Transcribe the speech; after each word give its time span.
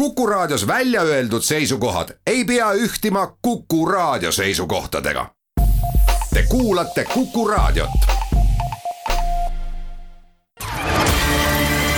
Kuku 0.00 0.26
Raadios 0.26 0.66
välja 0.66 1.02
öeldud 1.02 1.42
seisukohad 1.42 2.08
ei 2.26 2.44
pea 2.44 2.72
ühtima 2.72 3.36
Kuku 3.42 3.86
Raadio 3.86 4.32
seisukohtadega. 4.32 5.26
Te 6.34 6.44
kuulate 6.48 7.04
Kuku 7.14 7.48
Raadiot. 7.48 7.90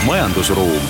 majandusruum. 0.06 0.82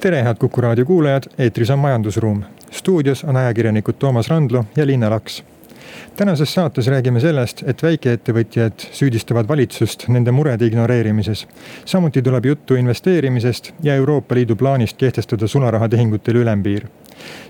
tere, 0.00 0.22
head 0.22 0.36
Kuku 0.38 0.60
Raadio 0.60 0.84
kuulajad, 0.84 1.22
eetris 1.38 1.70
on 1.70 1.78
Majandusruum. 1.78 2.44
stuudios 2.70 3.24
on 3.24 3.36
ajakirjanikud 3.36 3.94
Toomas 3.94 4.28
Randlo 4.28 4.64
ja 4.76 4.86
Liina 4.86 5.10
Laks 5.10 5.44
tänases 6.16 6.54
saates 6.54 6.86
räägime 6.88 7.20
sellest, 7.20 7.62
et 7.66 7.82
väikeettevõtjad 7.82 8.86
süüdistavad 8.92 9.48
valitsust 9.48 10.06
nende 10.08 10.32
murede 10.32 10.66
ignoreerimises. 10.66 11.46
samuti 11.84 12.22
tuleb 12.22 12.44
juttu 12.44 12.74
investeerimisest 12.74 13.72
ja 13.82 13.94
Euroopa 13.94 14.34
Liidu 14.34 14.56
plaanist 14.56 14.96
kehtestada 14.96 15.46
sularahatehingutel 15.46 16.36
ülempiir. 16.36 16.86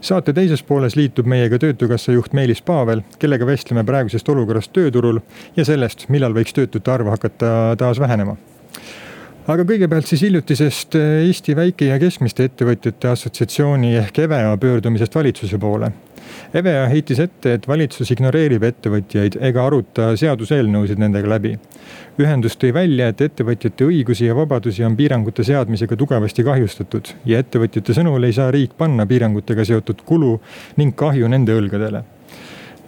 saate 0.01 0.33
teises 0.33 0.63
pooles 0.63 0.97
liitub 0.97 1.27
meiega 1.27 1.59
Töötukassa 1.59 2.13
juht 2.13 2.33
Meelis 2.33 2.63
Paavel, 2.63 3.03
kellega 3.19 3.47
vestleme 3.47 3.85
praegusest 3.85 4.29
olukorrast 4.29 4.73
tööturul 4.73 5.21
ja 5.57 5.65
sellest, 5.65 6.09
millal 6.09 6.35
võiks 6.35 6.55
töötute 6.55 6.91
arv 6.91 7.07
hakata 7.07 7.77
taas 7.79 8.01
vähenema 8.01 8.37
aga 9.47 9.63
kõigepealt 9.63 10.07
siis 10.07 10.23
hiljutisest 10.23 10.95
Eesti 10.99 11.57
Väike- 11.57 11.93
ja 11.93 11.99
Keskmiste 11.99 12.45
Ettevõtjate 12.45 13.09
Assotsiatsiooni 13.09 13.95
ehk 13.97 14.19
EVEA 14.19 14.57
pöördumisest 14.57 15.15
valitsuse 15.15 15.59
poole 15.59 15.93
EVEA 16.55 16.87
heitis 16.93 17.21
ette, 17.21 17.53
et 17.57 17.69
valitsus 17.69 18.11
ignoreerib 18.15 18.65
ettevõtjaid 18.67 19.39
ega 19.49 19.67
aruta 19.67 20.13
seaduseelnõusid 20.17 20.99
nendega 21.03 21.29
läbi. 21.29 21.57
ühendus 22.19 22.57
tõi 22.57 22.73
välja, 22.75 23.09
et 23.09 23.21
ettevõtjate 23.21 23.85
õigusi 23.85 24.27
ja 24.27 24.35
vabadusi 24.35 24.85
on 24.85 24.97
piirangute 24.97 25.45
seadmisega 25.45 25.97
tugevasti 25.97 26.45
kahjustatud 26.45 27.15
ja 27.25 27.39
ettevõtjate 27.39 27.95
sõnul 27.95 28.25
ei 28.25 28.33
saa 28.33 28.51
riik 28.51 28.77
panna 28.79 29.07
piirangutega 29.07 29.65
seotud 29.65 30.03
kulu 30.05 30.41
ning 30.77 30.97
kahju 30.97 31.29
nende 31.29 31.53
õlgadele 31.53 32.05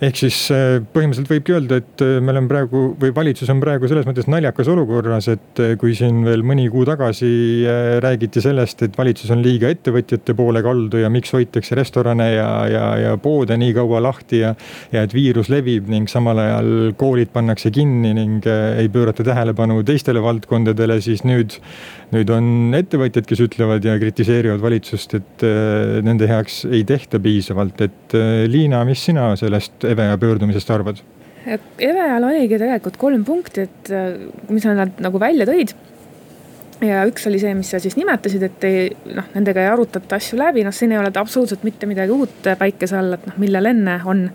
ehk 0.05 0.19
siis 0.21 0.37
äh, 0.55 0.79
põhimõtteliselt 0.95 1.31
võibki 1.33 1.55
öelda, 1.57 1.79
et 1.83 2.03
äh, 2.05 2.19
me 2.23 2.31
oleme 2.31 2.51
praegu 2.51 2.83
või 3.01 3.11
valitsus 3.15 3.51
on 3.51 3.59
praegu 3.63 3.89
selles 3.91 4.07
mõttes 4.07 4.29
naljakas 4.31 4.71
olukorras, 4.71 5.27
et 5.33 5.63
äh, 5.63 5.73
kui 5.81 5.97
siin 5.99 6.21
veel 6.27 6.45
mõni 6.47 6.69
kuu 6.71 6.85
tagasi 6.87 7.31
räägiti 8.05 8.43
sellest, 8.45 8.85
et 8.87 8.99
valitsus 8.99 9.33
on 9.35 9.43
liiga 9.43 9.71
ettevõtjate 9.75 10.37
poole 10.39 10.63
kaldu 10.63 11.03
ja 11.03 11.11
miks 11.11 11.35
hoitakse 11.35 11.79
restorane 11.79 12.29
ja, 12.37 12.49
ja, 12.71 12.85
ja 13.03 13.17
poode 13.23 13.59
nii 13.59 13.75
kaua 13.77 14.03
lahti 14.05 14.43
ja. 14.45 14.55
ja 14.95 15.03
et 15.07 15.15
viirus 15.17 15.51
levib 15.51 15.91
ning 15.91 16.11
samal 16.11 16.39
ajal 16.43 16.73
koolid 16.99 17.33
pannakse 17.35 17.73
kinni 17.75 18.15
ning 18.17 18.47
ei 18.49 18.89
pöörata 18.93 19.27
tähelepanu 19.27 19.83
teistele 19.87 20.23
valdkondadele, 20.23 21.01
siis 21.03 21.25
nüüd 21.27 21.59
nüüd 22.15 22.31
on 22.33 22.77
ettevõtjad, 22.79 23.27
kes 23.29 23.43
ütlevad 23.45 23.85
ja 23.85 23.99
kritiseerivad 24.01 24.63
valitsust, 24.63 25.15
et 25.19 25.45
äh, 25.47 25.99
nende 26.07 26.29
heaks 26.31 26.63
ei 26.71 26.85
tehta 26.89 27.21
piisavalt, 27.23 27.85
et 27.85 28.17
äh, 28.17 28.47
Liina, 28.51 28.85
mis 28.89 29.03
sina 29.11 29.31
sellest 29.41 29.85
EVEA 29.89 30.17
pöördumisest 30.21 30.73
arvad? 30.73 31.03
EVEA-l 31.49 32.27
oligi 32.29 32.59
tegelikult 32.61 32.99
kolm 33.01 33.23
punkti, 33.29 33.69
et 33.69 33.93
äh, 33.93 34.17
mis 34.53 34.67
nad 34.69 34.99
nagu 35.05 35.21
välja 35.21 35.49
tõid 35.49 35.77
ja 36.85 37.03
üks 37.09 37.27
oli 37.29 37.41
see, 37.43 37.55
mis 37.59 37.71
sa 37.73 37.81
siis 37.83 37.97
nimetasid, 37.99 38.45
et 38.47 38.67
ei 38.69 38.89
noh, 39.17 39.27
nendega 39.35 39.65
ei 39.65 39.71
arutata 39.71 40.19
asju 40.19 40.39
läbi, 40.39 40.65
noh, 40.67 40.75
siin 40.75 40.93
ei 40.95 41.01
ole 41.01 41.11
absoluutselt 41.15 41.65
mitte 41.67 41.89
midagi 41.91 42.15
uut 42.15 42.51
päikese 42.59 42.99
all, 42.99 43.17
et 43.19 43.27
noh, 43.27 43.39
millal 43.43 43.71
enne 43.71 43.99
on. 44.09 44.29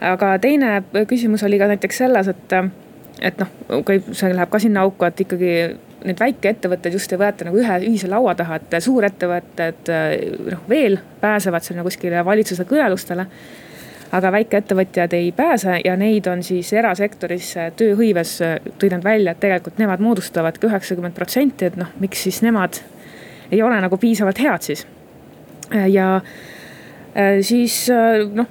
aga 0.00 0.36
teine 0.38 0.76
küsimus 1.10 1.42
oli 1.46 1.58
ka 1.58 1.66
näiteks 1.72 2.04
selles, 2.04 2.30
et, 2.30 2.54
et 3.22 3.38
noh, 3.40 3.84
see 4.12 4.32
läheb 4.34 4.50
ka 4.50 4.60
sinna 4.62 4.84
auku, 4.86 5.06
et 5.08 5.20
ikkagi 5.24 5.52
neid 6.06 6.20
väikeettevõtteid 6.20 6.94
just 6.94 7.12
ei 7.12 7.20
võeta 7.20 7.48
nagu 7.48 7.58
ühe 7.58 7.78
ühise 7.88 8.10
laua 8.10 8.34
taha, 8.38 8.60
et 8.60 8.76
suurettevõtted 8.84 9.90
noh 10.52 10.68
veel 10.70 10.98
pääsevad 11.20 11.66
sinna 11.66 11.82
kuskile 11.86 12.24
valitsuse 12.24 12.66
kõnelustele. 12.68 13.26
aga 14.12 14.30
väikeettevõtjad 14.32 15.12
ei 15.12 15.32
pääse 15.36 15.80
ja 15.84 15.96
neid 15.96 16.26
on 16.26 16.42
siis 16.42 16.72
erasektoris 16.72 17.54
tööhõives 17.76 18.38
tõid 18.78 18.94
nad 18.94 19.04
välja, 19.04 19.32
et 19.32 19.40
tegelikult 19.40 19.78
nemad 19.78 20.00
moodustavadki 20.00 20.66
üheksakümmend 20.66 21.14
protsenti, 21.14 21.64
et 21.64 21.76
noh, 21.76 21.90
miks 22.00 22.22
siis 22.22 22.40
nemad 22.42 22.80
ei 23.52 23.62
ole 23.62 23.80
nagu 23.80 23.96
piisavalt 23.96 24.40
head 24.40 24.62
siis. 24.62 24.86
ja 25.92 26.20
siis 27.42 27.76
noh, 28.34 28.46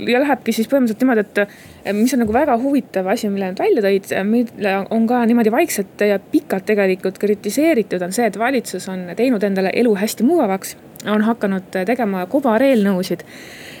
ja 0.00 0.20
lähebki 0.22 0.54
siis 0.56 0.68
põhimõtteliselt 0.70 1.02
niimoodi, 1.04 1.24
et 1.84 1.96
mis 1.96 2.14
on 2.16 2.22
nagu 2.24 2.32
väga 2.32 2.56
huvitav 2.62 3.08
asi, 3.12 3.28
mille 3.32 3.50
nad 3.52 3.60
välja 3.60 3.84
tõid, 3.84 4.12
mille 4.28 4.74
on 4.94 5.06
ka 5.10 5.22
niimoodi 5.28 5.52
vaikselt 5.52 6.04
ja 6.08 6.18
pikalt 6.18 6.64
tegelikult 6.68 7.20
kritiseeritud, 7.20 8.02
on 8.04 8.14
see, 8.16 8.28
et 8.30 8.38
valitsus 8.40 8.88
on 8.88 9.10
teinud 9.18 9.44
endale 9.44 9.72
elu 9.76 9.94
hästi 10.02 10.26
mugavaks. 10.28 10.76
on 11.06 11.22
hakanud 11.22 11.76
tegema 11.86 12.24
kobareelnõusid 12.26 13.22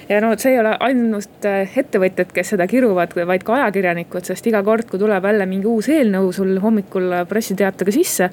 ja 0.08 0.20
no 0.20 0.32
see 0.40 0.54
ei 0.54 0.60
ole 0.60 0.74
ainult 0.84 1.46
ettevõtjad, 1.48 2.32
kes 2.34 2.54
seda 2.54 2.66
kiruvad, 2.70 3.14
vaid 3.28 3.44
ka 3.46 3.58
ajakirjanikud, 3.58 4.24
sest 4.28 4.46
iga 4.48 4.62
kord, 4.64 4.88
kui 4.90 5.00
tuleb 5.00 5.24
jälle 5.24 5.46
mingi 5.48 5.68
uus 5.68 5.90
eelnõu 5.92 6.32
sul 6.36 6.56
hommikul 6.62 7.12
pressiteatega 7.28 7.94
sisse. 7.94 8.30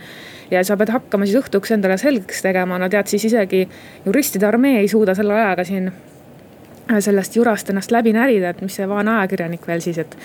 Ja 0.51 0.63
sa 0.63 0.77
pead 0.77 0.93
hakkama 0.93 1.27
siis 1.27 1.39
õhtuks 1.43 1.73
endale 1.75 1.97
selgeks 2.01 2.43
tegema, 2.45 2.79
no 2.81 2.89
tead 2.89 3.09
siis 3.11 3.25
isegi 3.31 3.65
juristide 4.05 4.47
armee 4.47 4.81
ei 4.83 4.91
suuda 4.91 5.15
selle 5.17 5.37
ajaga 5.37 5.65
siin 5.67 5.89
sellest 6.99 7.35
jurast 7.35 7.69
ennast 7.69 7.91
läbi 7.91 8.13
närida, 8.13 8.51
et 8.53 8.61
mis 8.61 8.75
see 8.77 8.85
vaene 8.89 9.15
ajakirjanik 9.15 9.63
veel 9.67 9.81
siis, 9.81 9.97
et 10.03 10.17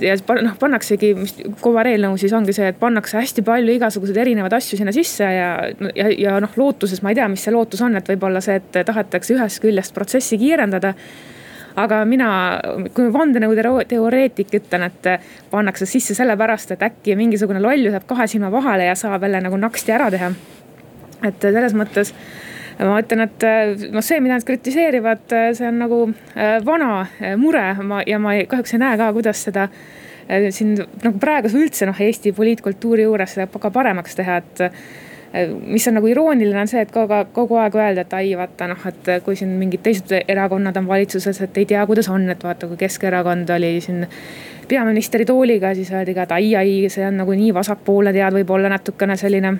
ja 0.00 0.14
noh, 0.40 0.54
pannaksegi, 0.60 1.10
mis 1.18 1.34
kobareelnõu 1.60 2.16
siis 2.20 2.32
ongi 2.36 2.54
see, 2.56 2.70
et 2.72 2.78
pannakse 2.80 3.18
hästi 3.18 3.44
palju 3.44 3.74
igasuguseid 3.76 4.22
erinevaid 4.24 4.56
asju 4.56 4.78
sinna 4.78 4.94
sisse 4.94 5.26
ja, 5.26 5.50
ja, 5.98 6.08
ja 6.16 6.38
noh, 6.42 6.54
lootuses, 6.56 7.02
ma 7.04 7.12
ei 7.12 7.18
tea, 7.18 7.28
mis 7.32 7.44
see 7.44 7.52
lootus 7.54 7.82
on, 7.84 7.98
et 7.98 8.08
võib-olla 8.08 8.40
see, 8.44 8.56
et 8.62 8.80
tahetakse 8.88 9.36
ühest 9.36 9.62
küljest 9.64 9.94
protsessi 9.96 10.38
kiirendada 10.40 10.94
aga 11.76 12.02
mina 12.08 12.28
kui 12.94 13.08
vandenõuteoreetik 13.12 14.54
ütlen, 14.60 14.86
et 14.88 15.10
pannakse 15.50 15.86
sisse 15.88 16.16
sellepärast, 16.18 16.74
et 16.74 16.84
äkki 16.88 17.16
mingisugune 17.18 17.62
loll 17.62 17.88
jääb 17.88 18.06
kahe 18.08 18.26
silma 18.30 18.52
vahele 18.52 18.90
ja 18.90 18.96
saab 18.98 19.24
jälle 19.26 19.40
nagu 19.44 19.60
naksti 19.60 19.92
ära 19.92 20.10
teha. 20.12 20.32
et 21.22 21.38
selles 21.40 21.74
mõttes 21.78 22.14
ma 22.82 22.98
ütlen, 22.98 23.20
et 23.28 23.44
noh, 23.92 24.02
see, 24.02 24.20
mida 24.20 24.38
nad 24.38 24.46
kritiseerivad, 24.46 25.26
äh, 25.32 25.50
see 25.54 25.68
on 25.68 25.78
nagu 25.78 25.98
äh, 26.34 26.58
vana 26.64 27.06
mure, 27.38 27.66
ma 27.82 28.02
ja 28.06 28.18
ma 28.18 28.34
ei, 28.34 28.46
kahjuks 28.50 28.74
ei 28.74 28.82
näe 28.82 28.96
ka, 28.98 29.12
kuidas 29.12 29.44
seda 29.48 29.68
siin 30.54 30.76
nagu 30.78 31.18
praeguse 31.20 31.58
üldse 31.58 31.86
noh, 31.86 31.98
Eesti 31.98 32.32
poliitkultuuri 32.32 33.04
juures 33.04 33.34
seda 33.34 33.48
ka 33.60 33.70
paremaks 33.74 34.14
teha, 34.16 34.38
et 34.38 34.62
mis 35.64 35.88
on 35.88 35.94
nagu 35.96 36.06
irooniline, 36.06 36.60
on 36.60 36.68
see, 36.68 36.82
et 36.84 36.90
kogu, 36.92 37.16
kogu 37.32 37.56
aeg 37.60 37.76
öelda, 37.78 38.04
et 38.04 38.16
ai, 38.16 38.32
vaata 38.36 38.68
noh, 38.68 38.86
et 38.88 39.10
kui 39.24 39.36
siin 39.38 39.54
mingid 39.56 39.80
teised 39.84 40.12
erakonnad 40.28 40.76
on 40.76 40.88
valitsuses, 40.88 41.40
et 41.46 41.60
ei 41.62 41.68
tea, 41.70 41.84
kuidas 41.88 42.10
on, 42.12 42.26
et 42.30 42.44
vaata, 42.44 42.68
kui 42.68 42.76
Keskerakond 42.80 43.48
oli 43.56 43.78
siin 43.80 44.04
peaministri 44.68 45.24
tooliga, 45.28 45.72
siis 45.74 45.92
öeldi 45.92 46.14
ka, 46.16 46.26
et 46.28 46.36
ai, 46.36 46.50
ai, 46.60 46.74
see 46.92 47.06
on 47.06 47.16
nagu 47.22 47.36
nii 47.36 47.54
vasakpoolne 47.56 48.12
tead, 48.12 48.36
võib-olla 48.36 48.68
natukene 48.72 49.16
selline, 49.20 49.54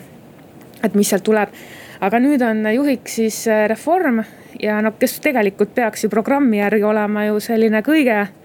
et 0.84 0.98
mis 0.98 1.08
sealt 1.08 1.24
tuleb. 1.24 1.56
Aga 2.02 2.20
nüüd 2.20 2.42
on 2.44 2.66
juhiks 2.74 3.16
siis 3.20 3.42
äh, 3.48 3.64
Reform 3.70 4.20
ja 4.60 4.80
noh, 4.84 4.98
kes 4.98 5.20
tegelikult 5.24 5.72
peaks 5.74 6.04
ju 6.04 6.12
programmi 6.12 6.58
järgi 6.60 6.84
olema 6.84 7.28
ju 7.30 7.40
selline 7.40 7.80
kõige 7.86 8.20
Äh, 8.24 8.41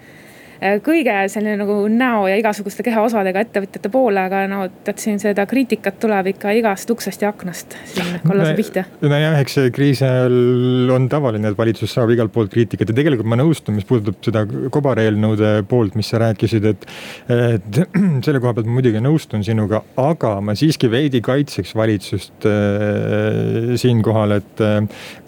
kõige 0.85 1.15
selline 1.31 1.57
nagu 1.59 1.77
näo 1.91 2.25
ja 2.29 2.37
igasuguste 2.39 2.83
kehaosadega 2.85 3.43
ettevõtjate 3.45 3.91
poole, 3.93 4.21
aga 4.27 4.43
no 4.49 4.63
tead 4.85 5.01
siin 5.01 5.19
seda 5.21 5.45
kriitikat 5.49 5.99
tuleb 6.01 6.31
ikka 6.33 6.53
igast 6.57 6.89
uksest 6.93 7.23
ja 7.23 7.31
aknast 7.33 7.75
siin 7.93 8.17
kollase 8.25 8.55
pihta. 8.57 8.85
nojah, 9.01 9.37
eks 9.41 9.57
see 9.59 9.73
kriisi 9.75 10.05
ajal 10.07 10.93
on 10.95 11.07
tavaline, 11.11 11.51
et 11.51 11.59
valitsus 11.59 11.93
saab 11.93 12.11
igalt 12.15 12.33
poolt 12.33 12.51
kriitikat 12.53 12.91
ja 12.91 12.97
tegelikult 12.97 13.29
ma 13.29 13.39
nõustun, 13.39 13.77
mis 13.77 13.87
puudutab 13.87 14.19
seda 14.25 14.45
kobareelnõude 14.73 15.53
poolt, 15.69 15.97
mis 15.99 16.09
sa 16.13 16.21
rääkisid, 16.23 16.69
et. 16.73 16.87
et 17.33 17.81
selle 18.25 18.41
koha 18.41 18.55
pealt 18.57 18.69
ma 18.69 18.77
muidugi 18.79 19.01
nõustun 19.03 19.45
sinuga, 19.45 19.83
aga 20.01 20.37
ma 20.43 20.55
siiski 20.57 20.89
veidi 20.91 21.21
kaitseks 21.25 21.75
valitsust 21.77 22.47
äh, 22.49 23.75
siinkohal, 23.79 24.37
et 24.39 24.65
äh, 24.65 24.81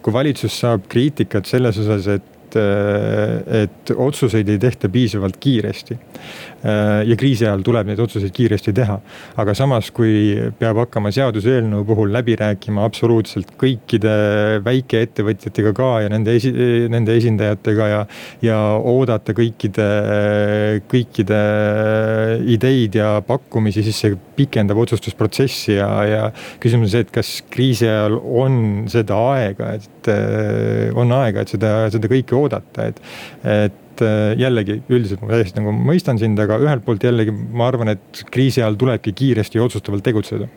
kui 0.03 0.15
valitsus 0.15 0.59
saab 0.63 0.89
kriitikat 0.91 1.49
selles 1.49 1.79
osas, 1.81 2.09
et 2.17 2.35
et, 2.55 3.53
et 3.63 3.91
otsuseid 3.95 4.49
ei 4.49 4.59
tehta 4.59 4.89
piisavalt 4.89 5.37
kiiresti. 5.39 5.97
Ja 6.63 7.15
kriisi 7.19 7.45
ajal 7.47 7.61
tuleb 7.63 7.87
neid 7.87 7.99
otsuseid 8.03 8.33
kiiresti 8.35 8.73
teha. 8.75 8.97
aga 9.39 9.53
samas, 9.55 9.91
kui 9.95 10.35
peab 10.59 10.81
hakkama 10.83 11.11
seaduseelnõu 11.15 11.85
puhul 11.87 12.11
läbi 12.13 12.35
rääkima 12.39 12.83
absoluutselt 12.87 13.53
kõikide 13.59 14.59
väikeettevõtjatega 14.65 15.73
ka 15.77 15.89
ja 16.03 16.11
nende 16.11 16.35
esi-, 16.35 16.53
nende 16.91 17.15
esindajatega 17.19 17.89
ja. 17.93 18.01
ja 18.43 18.59
oodata 18.77 19.35
kõikide, 19.37 19.87
kõikide 20.91 21.39
ideid 22.55 22.99
ja 22.99 23.13
pakkumisi, 23.25 23.83
siis 23.87 24.03
see 24.03 24.17
pikendab 24.39 24.79
otsustusprotsessi 24.83 25.77
ja, 25.77 25.89
ja 26.07 26.23
küsimus 26.63 26.89
on 26.89 26.95
see, 26.95 27.05
et 27.05 27.13
kas 27.13 27.33
kriisi 27.51 27.87
ajal 27.87 28.19
on 28.19 28.59
seda 28.91 29.19
aega, 29.35 29.73
et 29.79 30.11
on 30.97 31.11
aega, 31.19 31.43
et 31.43 31.53
seda, 31.55 31.75
seda 31.93 32.11
kõike 32.11 32.37
oodata, 32.37 32.89
et, 32.89 33.03
et 33.43 33.85
äh, 34.05 34.33
jällegi 34.39 34.79
üldiselt 34.89 35.23
ma 35.23 35.31
täiesti 35.33 35.61
nagu 35.61 35.73
mõistan 35.73 36.19
sind, 36.21 36.39
aga 36.41 36.59
ühelt 36.61 36.85
poolt 36.85 37.03
jällegi 37.05 37.33
ma 37.33 37.67
arvan, 37.69 37.93
et 37.95 38.23
kriisi 38.33 38.63
ajal 38.63 38.77
tulebki 38.79 39.15
kiiresti 39.17 39.59
ja 39.59 39.65
otsustavalt 39.65 40.05
tegutseda. 40.05 40.49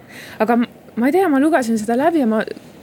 aga 0.42 0.58
ma 0.62 1.08
ei 1.08 1.16
tea, 1.16 1.30
ma 1.32 1.40
lugesin 1.42 1.80
seda 1.80 1.96
läbi 1.98 2.22
ja 2.22 2.28
ma 2.30 2.42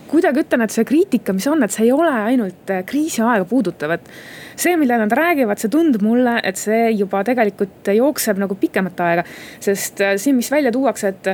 kuidagi 0.09 0.41
ütlen, 0.41 0.65
et 0.65 0.73
see 0.73 0.85
kriitika, 0.89 1.35
mis 1.37 1.45
on, 1.51 1.61
et 1.61 1.73
see 1.73 1.85
ei 1.85 1.93
ole 1.93 2.09
ainult 2.09 2.73
äh, 2.73 2.83
kriisiaega 2.87 3.45
puudutav, 3.49 3.93
et 3.99 4.11
see, 4.59 4.75
mille 4.79 4.97
nad 4.99 5.13
räägivad, 5.15 5.61
see 5.61 5.71
tundub 5.73 6.03
mulle, 6.05 6.39
et 6.43 6.57
see 6.57 6.89
juba 6.95 7.21
tegelikult 7.27 7.91
jookseb 7.93 8.41
nagu 8.41 8.57
pikemat 8.59 9.03
aega. 9.05 9.25
sest 9.63 10.01
äh, 10.05 10.17
siin, 10.21 10.39
mis 10.39 10.51
välja 10.51 10.73
tuuakse, 10.75 11.13
et 11.13 11.33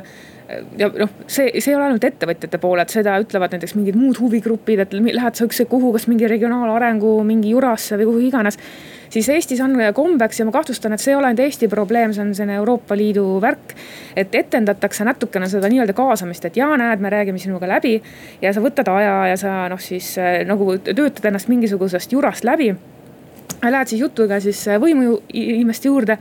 ja 0.77 0.89
noh, 0.91 1.11
see, 1.27 1.49
see 1.59 1.71
ei 1.71 1.77
ole 1.77 1.89
ainult 1.89 2.05
ettevõtjate 2.05 2.59
poole, 2.61 2.85
et 2.85 2.93
seda 2.93 3.15
ütlevad 3.21 3.55
näiteks 3.55 3.75
mingid 3.77 3.97
muud 3.99 4.19
huvigrupid, 4.21 4.83
et 4.83 4.93
lähed 4.95 5.37
sa 5.37 5.47
ükskõik 5.47 5.71
kuhu, 5.71 5.93
kas 5.95 6.07
mingi 6.11 6.29
regionaalarengu 6.29 7.17
mingi 7.27 7.53
jurasse 7.55 7.97
või 7.99 8.09
kuhu 8.11 8.23
iganes. 8.29 8.59
Siis 9.09 9.29
Eestis 9.29 9.61
on 9.61 9.75
kombeks 9.93 10.39
ja 10.39 10.45
ma 10.45 10.53
kahtlustan, 10.55 10.93
et 10.93 11.03
see 11.03 11.13
ei 11.13 11.19
ole 11.19 11.29
ainult 11.29 11.43
Eesti 11.45 11.69
probleem, 11.71 12.13
see 12.13 12.23
on 12.23 12.33
selline 12.35 12.59
Euroopa 12.61 12.97
Liidu 12.97 13.25
värk. 13.41 13.75
et 14.15 14.35
etendatakse 14.35 15.03
natukene 15.03 15.49
seda 15.51 15.69
nii-öelda 15.71 15.93
kaasamist, 15.93 16.45
et 16.45 16.57
jaa, 16.57 16.77
näed, 16.77 17.03
me 17.03 17.09
räägime 17.09 17.39
sinuga 17.41 17.67
läbi 17.67 18.01
ja 18.41 18.53
sa 18.53 18.63
võtad 18.63 18.89
aja 18.91 19.15
ja 19.33 19.37
sa 19.37 19.55
noh, 19.69 19.81
siis 19.81 20.17
eh, 20.17 20.43
nagu 20.47 20.77
töötad 20.77 21.25
ennast 21.25 21.51
mingisugusest 21.51 22.11
jurast 22.11 22.47
läbi. 22.47 22.73
Lähed 23.65 23.89
siis 23.89 24.01
jutuga 24.01 24.39
siis 24.39 24.59
võimuinimeste 24.81 25.87
juurde 25.87 26.17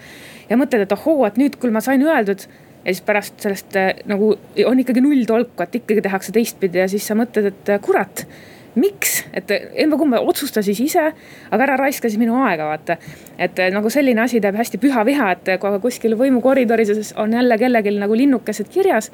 ja 0.49 0.57
mõtled, 0.57 0.85
et 0.85 0.93
ohoo, 0.93 1.25
et 1.27 1.37
nüüd 1.41 1.59
küll 1.61 1.75
ma 1.75 1.83
sain 1.85 2.03
öeldud 2.03 2.47
ja 2.85 2.93
siis 2.93 3.05
pärast 3.05 3.41
sellest 3.41 3.77
äh, 3.81 3.93
nagu 4.09 4.35
on 4.67 4.81
ikkagi 4.81 5.03
null 5.05 5.25
tolku, 5.29 5.63
et 5.65 5.79
ikkagi 5.81 6.05
tehakse 6.05 6.35
teistpidi 6.37 6.83
ja 6.83 6.89
siis 6.91 7.07
sa 7.09 7.17
mõtled, 7.19 7.49
et 7.53 7.73
äh, 7.73 7.81
kurat 7.83 8.27
miks, 8.75 9.23
et 9.35 9.51
emba-kumba 9.85 10.21
otsusta 10.27 10.63
siis 10.65 10.81
ise, 10.83 11.07
aga 11.51 11.67
ära 11.67 11.77
raiska 11.85 12.09
siis 12.11 12.21
minu 12.21 12.37
aega, 12.45 12.67
vaata. 12.69 12.97
et 13.39 13.59
äh, 13.59 13.71
nagu 13.75 13.91
selline 13.91 14.25
asi 14.25 14.41
teeb 14.41 14.57
hästi 14.59 14.81
püha 14.83 15.05
viha, 15.07 15.31
et 15.35 15.55
kui 15.63 15.81
kuskil 15.83 16.17
võimukoridoris 16.19 17.15
on 17.21 17.33
jälle 17.33 17.59
kellelgi 17.59 17.95
nagu 17.99 18.17
linnukesed 18.17 18.69
kirjas. 18.69 19.11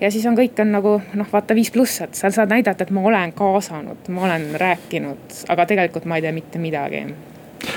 ja 0.00 0.10
siis 0.10 0.26
on 0.26 0.36
kõik 0.36 0.58
on 0.60 0.72
nagu 0.72 1.00
noh, 1.14 1.32
vaata 1.32 1.54
viis 1.54 1.70
pluss, 1.70 2.00
et 2.00 2.14
seal 2.14 2.34
saad 2.34 2.52
näidata, 2.52 2.84
et 2.84 2.90
ma 2.90 3.02
olen 3.06 3.32
kaasanud, 3.32 4.08
ma 4.08 4.26
olen 4.28 4.48
rääkinud, 4.60 5.42
aga 5.48 5.66
tegelikult 5.66 6.04
ma 6.04 6.18
ei 6.18 6.26
tea 6.26 6.32
mitte 6.32 6.58
midagi. 6.58 7.04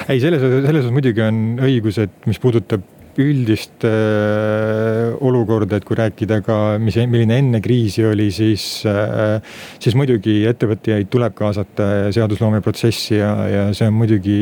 ei, 0.10 0.20
selles, 0.20 0.42
selles 0.42 0.84
osas 0.84 0.94
muidugi 0.94 1.22
on 1.22 1.60
õigus, 1.62 2.02
et 2.02 2.26
mis 2.26 2.40
puudutab 2.40 2.99
üldist 3.20 3.86
äh, 3.88 5.16
olukorda, 5.26 5.80
et 5.80 5.88
kui 5.88 5.98
rääkida 5.98 6.40
ka, 6.46 6.58
mis, 6.82 6.98
milline 7.10 7.40
enne 7.42 7.62
kriisi 7.64 8.06
oli, 8.08 8.30
siis 8.36 8.86
äh,, 8.90 9.42
siis 9.82 9.98
muidugi 10.00 10.42
ettevõtjaid 10.50 11.10
tuleb 11.12 11.36
kaasata 11.38 11.90
seadusloomeprotsessi 12.16 13.20
ja, 13.20 13.34
ja 13.50 13.68
see 13.76 13.90
on 13.90 13.98
muidugi, 13.98 14.40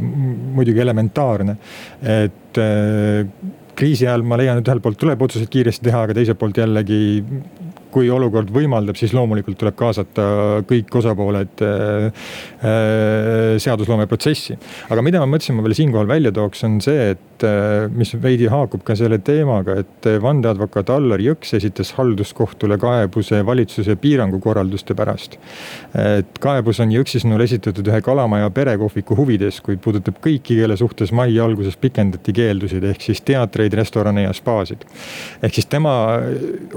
muidugi 0.00 0.84
elementaarne. 0.84 1.56
et 2.02 2.60
äh, 2.60 3.26
kriisi 3.78 4.06
ajal 4.06 4.24
ma 4.26 4.36
leian, 4.40 4.60
et 4.60 4.68
ühelt 4.68 4.84
poolt 4.84 5.00
tuleb 5.00 5.22
otsuseid 5.24 5.50
kiiresti 5.52 5.88
teha, 5.88 6.04
aga 6.06 6.16
teiselt 6.16 6.40
poolt 6.40 6.58
jällegi 6.60 7.02
kui 7.92 8.08
olukord 8.12 8.50
võimaldab, 8.52 8.96
siis 8.98 9.12
loomulikult 9.16 9.58
tuleb 9.60 9.76
kaasata 9.78 10.24
kõik 10.68 10.94
osapooled 11.02 11.62
äh, 11.66 12.06
äh, 12.64 13.58
seadusloome 13.62 14.08
protsessi. 14.10 14.56
aga 14.88 15.04
mida 15.04 15.20
ma 15.22 15.28
mõtlesin, 15.34 15.58
ma 15.58 15.66
veel 15.66 15.76
siinkohal 15.76 16.08
välja 16.08 16.32
tooks, 16.34 16.64
on 16.68 16.78
see, 16.84 17.12
et 17.14 17.46
äh, 17.46 17.88
mis 17.92 18.14
veidi 18.22 18.48
haakub 18.52 18.84
ka 18.86 18.96
selle 18.98 19.20
teemaga, 19.24 19.76
et 19.82 20.08
vandeadvokaat 20.22 20.92
Allar 20.94 21.22
Jõks 21.22 21.56
esitas 21.58 21.92
halduskohtule 21.98 22.78
kaebuse 22.80 23.42
valitsuse 23.46 23.96
piirangukorralduste 24.00 24.96
pärast. 24.98 25.38
et 25.98 26.40
kaebus 26.42 26.80
on 26.80 26.92
Jõksi 26.94 27.22
sõnul 27.22 27.44
esitatud 27.44 27.86
ühe 27.92 28.00
kalamaja 28.04 28.50
perekohviku 28.50 29.16
huvides, 29.18 29.60
kuid 29.64 29.82
puudutab 29.84 30.18
kõiki, 30.24 30.56
kelle 30.62 30.76
suhtes 30.80 31.12
mai 31.12 31.36
alguses 31.40 31.76
pikendati 31.76 32.32
keeldusid, 32.36 32.84
ehk 32.88 33.04
siis 33.04 33.20
teatreid, 33.26 33.74
restorane 33.76 34.24
ja 34.26 34.32
spaasid. 34.36 34.86
ehk 35.42 35.54
siis 35.54 35.68
tema 35.68 35.92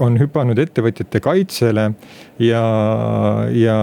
on 0.02 0.18
hüpanud 0.20 0.58
ettevõtjate 0.60 1.05
ettevõtjate 1.06 1.20
kaitsele 1.22 1.84
ja, 2.42 2.62
ja 3.54 3.76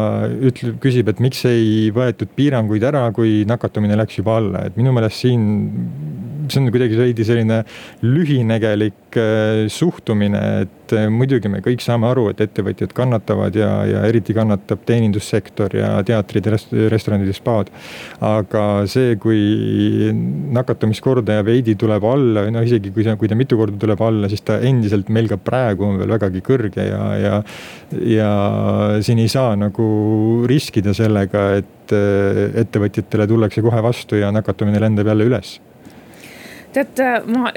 ütleb, 0.44 0.80
küsib, 0.84 1.10
et 1.10 1.20
miks 1.20 1.44
ei 1.46 1.92
võetud 1.94 2.30
piiranguid 2.36 2.84
ära, 2.84 3.12
kui 3.14 3.46
nakatumine 3.48 3.98
läks 3.98 4.20
juba 4.20 4.38
alla, 4.38 4.66
et 4.68 4.78
minu 4.78 4.94
meelest 4.94 5.24
siin 5.24 6.13
see 6.54 6.62
on 6.62 6.72
kuidagi 6.74 6.98
veidi 7.00 7.26
selline 7.28 7.62
lühinägelik 8.06 9.18
äh, 9.18 9.66
suhtumine, 9.74 10.42
et 10.64 10.94
äh, 10.96 11.08
muidugi 11.12 11.50
me 11.52 11.62
kõik 11.66 11.84
saame 11.84 12.08
aru, 12.10 12.28
et 12.32 12.42
ettevõtjad 12.44 12.94
kannatavad 12.96 13.58
ja, 13.58 13.72
ja 13.90 14.04
eriti 14.10 14.36
kannatab 14.36 14.84
teenindussektor 14.88 15.74
ja 15.78 15.96
teatrid, 16.06 16.50
restoranid 16.94 17.30
ja 17.30 17.38
spaad. 17.38 17.72
aga 18.24 18.64
see, 18.90 19.16
kui 19.22 20.12
nakatumiskordaja 20.54 21.46
veidi 21.46 21.76
tuleb 21.80 22.06
alla, 22.08 22.46
no 22.54 22.64
isegi 22.66 22.94
kui 22.94 23.06
see, 23.06 23.18
kui 23.20 23.32
ta 23.32 23.38
mitu 23.40 23.58
korda 23.60 23.80
tuleb 23.80 24.02
alla, 24.06 24.30
siis 24.32 24.46
ta 24.46 24.60
endiselt 24.64 25.10
meil 25.14 25.30
ka 25.32 25.40
praegu 25.42 25.88
on 25.88 26.00
veel 26.02 26.14
vägagi 26.16 26.44
kõrge 26.46 26.88
ja, 26.88 27.04
ja, 27.20 27.36
ja 28.14 28.32
siin 29.04 29.22
ei 29.24 29.32
saa 29.32 29.58
nagu 29.60 29.86
riskida 30.50 30.96
sellega, 30.98 31.50
et 31.62 31.96
äh, 31.96 32.46
ettevõtjatele 32.64 33.30
tullakse 33.30 33.64
kohe 33.66 33.84
vastu 33.84 34.20
ja 34.20 34.32
nakatumine 34.36 34.82
lendab 34.84 35.14
jälle 35.14 35.32
üles 35.32 35.60
tead, 36.74 37.00
ma 37.30 37.52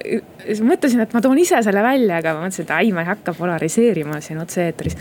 mõtlesin, 0.66 1.00
et 1.02 1.14
ma 1.16 1.22
toon 1.24 1.38
ise 1.40 1.58
selle 1.64 1.82
välja, 1.84 2.20
aga 2.20 2.34
ma 2.36 2.44
mõtlesin, 2.44 2.66
et 2.66 2.72
ai, 2.76 2.92
ma 2.94 3.02
ei 3.04 3.08
hakka 3.10 3.34
polariseerima 3.36 4.20
siin 4.24 4.40
otse-eetris. 4.42 4.96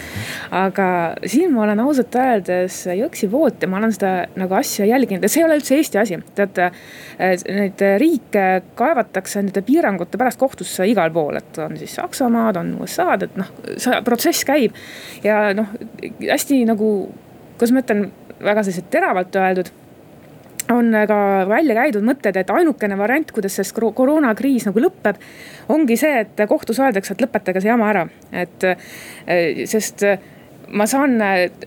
aga 0.56 0.88
siin 1.25 1.53
ma 1.53 1.65
olen 1.65 1.83
ausalt 1.83 2.15
öeldes 2.19 2.81
Jõksi 2.95 3.29
poolt 3.31 3.63
ja 3.63 3.69
ma 3.71 3.79
olen 3.81 3.94
seda 3.95 4.13
nagu 4.39 4.57
asja 4.57 4.88
jälginud 4.89 5.25
ja 5.25 5.31
see 5.31 5.44
ei 5.44 5.47
ole 5.47 5.59
üldse 5.59 5.77
Eesti 5.77 6.01
asi. 6.01 6.19
teate, 6.35 6.71
neid 7.59 7.85
riike 8.01 8.45
kaevatakse 8.79 9.44
nende 9.44 9.63
piirangute 9.65 10.19
pärast 10.21 10.39
kohtusse 10.41 10.88
igal 10.89 11.12
pool, 11.15 11.39
et 11.39 11.62
on 11.63 11.77
siis 11.79 11.95
Saksamaad, 12.00 12.59
on 12.62 12.75
USA-d, 12.83 13.29
et 13.29 13.39
noh, 13.39 13.51
see 13.77 14.01
protsess 14.06 14.45
käib. 14.47 14.75
ja 15.23 15.50
noh, 15.57 15.73
hästi 16.25 16.63
nagu, 16.69 16.91
kuidas 17.56 17.75
ma 17.75 17.83
ütlen, 17.83 18.07
väga 18.44 18.63
sellised 18.65 18.91
teravalt 18.91 19.35
öeldud 19.39 19.71
on 20.73 20.94
ka 21.07 21.17
välja 21.50 21.75
käidud 21.77 22.06
mõtted, 22.06 22.38
et 22.39 22.50
ainukene 22.50 22.97
variant, 22.97 23.31
kuidas 23.31 23.57
sellest 23.57 23.75
koroonakriis 23.75 24.65
nagu 24.69 24.81
lõpeb, 24.81 25.19
ongi 25.69 25.97
see, 26.00 26.23
et 26.25 26.45
kohtus 26.50 26.79
öeldakse, 26.81 27.13
et 27.13 27.25
lõpetage 27.25 27.62
see 27.62 27.71
jama 27.71 27.91
ära, 27.91 28.06
et 28.33 28.65
eh, 28.69 29.65
sest 29.69 30.06
ma 30.75 30.88
saan 30.89 31.19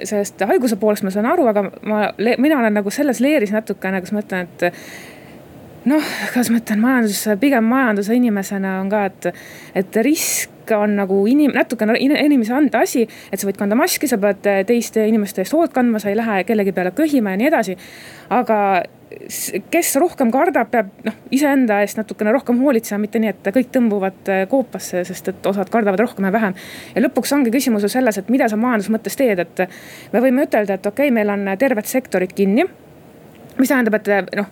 sellest 0.03 0.43
haiguse 0.50 0.79
poolest, 0.81 1.06
ma 1.06 1.15
saan 1.15 1.29
aru, 1.31 1.47
aga 1.50 1.65
ma, 1.87 2.09
mina 2.19 2.59
olen 2.59 2.75
nagu 2.81 2.91
selles 2.95 3.23
leeris 3.23 3.55
natukene, 3.55 4.03
kus 4.03 4.15
ma 4.17 4.25
ütlen, 4.25 4.49
et 4.49 5.89
noh, 5.89 6.12
kuidas 6.33 6.50
ma 6.53 6.62
ütlen, 6.62 6.83
majandus, 6.83 7.25
pigem 7.41 7.69
majanduse 7.71 8.17
inimesena 8.19 8.79
on 8.83 8.91
ka, 8.93 9.05
et, 9.11 9.31
et 9.79 10.00
risk 10.05 10.58
on 10.76 10.97
nagu 10.99 11.23
inim-, 11.31 11.55
natukene 11.56 11.97
inimese 12.00 12.55
anda 12.55 12.82
asi, 12.85 13.06
et 13.32 13.41
sa 13.41 13.49
võid 13.49 13.59
kanda 13.61 13.79
maski, 13.79 14.11
sa 14.11 14.20
pead 14.20 14.44
teiste 14.69 15.06
inimeste 15.09 15.44
eest 15.44 15.56
hoolt 15.56 15.73
kandma, 15.73 16.02
sa 16.02 16.12
ei 16.12 16.19
lähe 16.19 16.43
kellegi 16.49 16.75
peale 16.76 16.93
köhima 16.97 17.35
ja 17.35 17.40
nii 17.40 17.50
edasi 17.50 17.76
aga 18.28 18.59
kes 19.73 19.95
rohkem 20.00 20.31
kardab, 20.33 20.69
peab 20.73 20.90
noh, 21.07 21.14
iseenda 21.35 21.81
eest 21.85 21.99
natukene 21.99 22.33
rohkem 22.35 22.59
hoolitsema, 22.61 23.00
mitte 23.02 23.21
nii, 23.23 23.33
et 23.33 23.50
kõik 23.54 23.71
tõmbuvad 23.75 24.33
äh, 24.33 24.43
koopasse, 24.50 25.02
sest 25.09 25.33
et 25.33 25.49
osad 25.49 25.71
kardavad 25.73 26.02
rohkem 26.04 26.28
ja 26.28 26.33
vähem. 26.35 26.59
ja 26.95 27.04
lõpuks 27.04 27.33
ongi 27.37 27.52
küsimus 27.54 27.87
ju 27.87 27.93
selles, 27.93 28.21
et 28.21 28.28
mida 28.33 28.50
sa 28.50 28.61
majanduse 28.61 28.93
mõttes 28.93 29.16
teed, 29.16 29.40
et 29.40 29.64
me 30.12 30.23
võime 30.25 30.45
ütelda, 30.45 30.76
et 30.76 30.87
okei 30.87 31.09
okay,, 31.09 31.14
meil 31.14 31.33
on 31.33 31.49
terved 31.59 31.88
sektorid 31.88 32.37
kinni 32.37 32.69
mis 33.59 33.73
tähendab, 33.73 33.99
et 33.99 34.37
noh, 34.38 34.49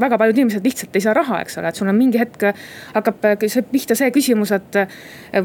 väga 0.00 0.18
paljud 0.20 0.38
inimesed 0.38 0.64
lihtsalt 0.64 0.96
ei 0.96 1.02
saa 1.04 1.14
raha, 1.16 1.40
eks 1.44 1.58
ole, 1.60 1.70
et 1.70 1.78
sul 1.78 1.88
on 1.90 1.96
mingi 1.98 2.20
hetk 2.20 2.48
hakkab 2.94 3.20
pihta 3.72 3.96
see 3.98 4.10
küsimus, 4.14 4.52
et 4.54 4.78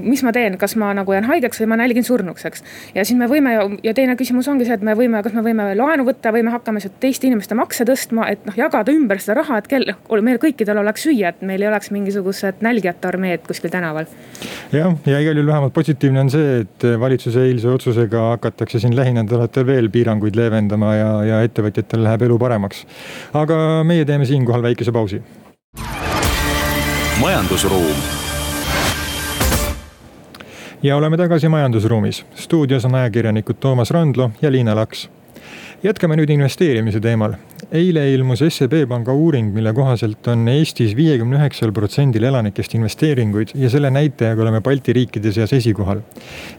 mis 0.03 0.23
ma 0.25 0.33
teen, 0.35 0.57
kas 0.61 0.75
ma 0.79 0.91
nagu 0.95 1.15
jään 1.15 1.27
haigeks 1.29 1.61
või 1.63 1.71
ma 1.73 1.79
nälgin 1.81 2.05
surnuks, 2.07 2.45
eks. 2.49 2.63
ja 2.95 3.05
siis 3.07 3.17
me 3.19 3.27
võime 3.31 3.55
ja 3.83 3.93
teine 3.97 4.15
küsimus 4.19 4.47
ongi 4.51 4.67
see, 4.67 4.77
et 4.77 4.85
me 4.85 4.95
võime, 4.97 5.23
kas 5.25 5.35
me 5.35 5.43
võime 5.45 5.69
laenu 5.77 6.05
võtta 6.07 6.33
või 6.35 6.45
me 6.47 6.53
hakkame 6.53 6.83
sealt 6.83 6.99
teiste 7.03 7.27
inimeste 7.29 7.57
makse 7.57 7.87
tõstma, 7.89 8.27
et 8.31 8.45
noh, 8.47 8.57
jagada 8.57 8.93
ümber 8.93 9.21
seda 9.23 9.39
raha, 9.41 9.59
et 9.61 9.69
kel-, 9.71 9.89
meil 10.23 10.39
kõikidel 10.41 10.81
oleks 10.83 11.07
süüa, 11.07 11.33
et 11.33 11.43
meil 11.45 11.63
ei 11.63 11.71
oleks 11.71 11.91
mingisugused 11.95 12.63
nälgjate 12.65 13.09
armeed 13.09 13.47
kuskil 13.47 13.73
tänaval. 13.73 14.07
jah, 14.71 14.93
ja 15.09 15.23
igal 15.23 15.41
juhul 15.41 15.51
vähemalt 15.51 15.73
positiivne 15.75 16.23
on 16.23 16.31
see, 16.33 16.61
et 16.63 16.87
valitsuse 16.99 17.47
eilse 17.49 17.69
otsusega 17.73 18.29
hakatakse 18.33 18.79
siin 18.83 18.95
lähinädalatel 18.95 19.67
veel 19.67 19.89
piiranguid 19.93 20.37
leevendama 20.37 20.95
ja, 20.95 21.11
ja 21.27 21.41
ettevõtjatel 21.47 22.05
läheb 22.05 22.27
elu 22.29 22.39
paremaks 22.39 22.52
paremaks. 22.53 22.85
aga 23.33 23.83
meie 23.83 24.05
teeme 24.05 24.25
siinkohal 24.25 24.61
väikese 24.61 24.91
pausi. 24.91 25.21
majandusruum 27.21 27.95
ja 30.83 30.97
oleme 30.97 31.17
tagasi 31.17 31.49
majandusruumis. 31.49 32.25
stuudios 32.35 32.85
on 32.85 32.95
ajakirjanikud 32.95 33.55
Toomas 33.59 33.91
Randlo 33.91 34.31
ja 34.41 34.51
Liina 34.51 34.75
Laks. 34.75 35.09
Jätkame 35.83 36.15
nüüd 36.15 36.29
investeerimise 36.31 37.01
teemal. 37.03 37.33
eile 37.73 38.03
ilmus 38.13 38.43
SEB 38.53 38.73
panga 38.87 39.13
uuring, 39.15 39.49
mille 39.55 39.71
kohaselt 39.73 40.27
on 40.31 40.47
Eestis 40.47 40.93
viiekümne 40.95 41.39
üheksal 41.39 41.71
protsendil 41.75 42.23
elanikest 42.27 42.75
investeeringuid 42.77 43.53
ja 43.55 43.69
selle 43.71 43.89
näitajaga 43.91 44.41
oleme 44.43 44.61
Balti 44.61 44.93
riikide 44.93 45.31
seas 45.35 45.53
esikohal. 45.57 46.03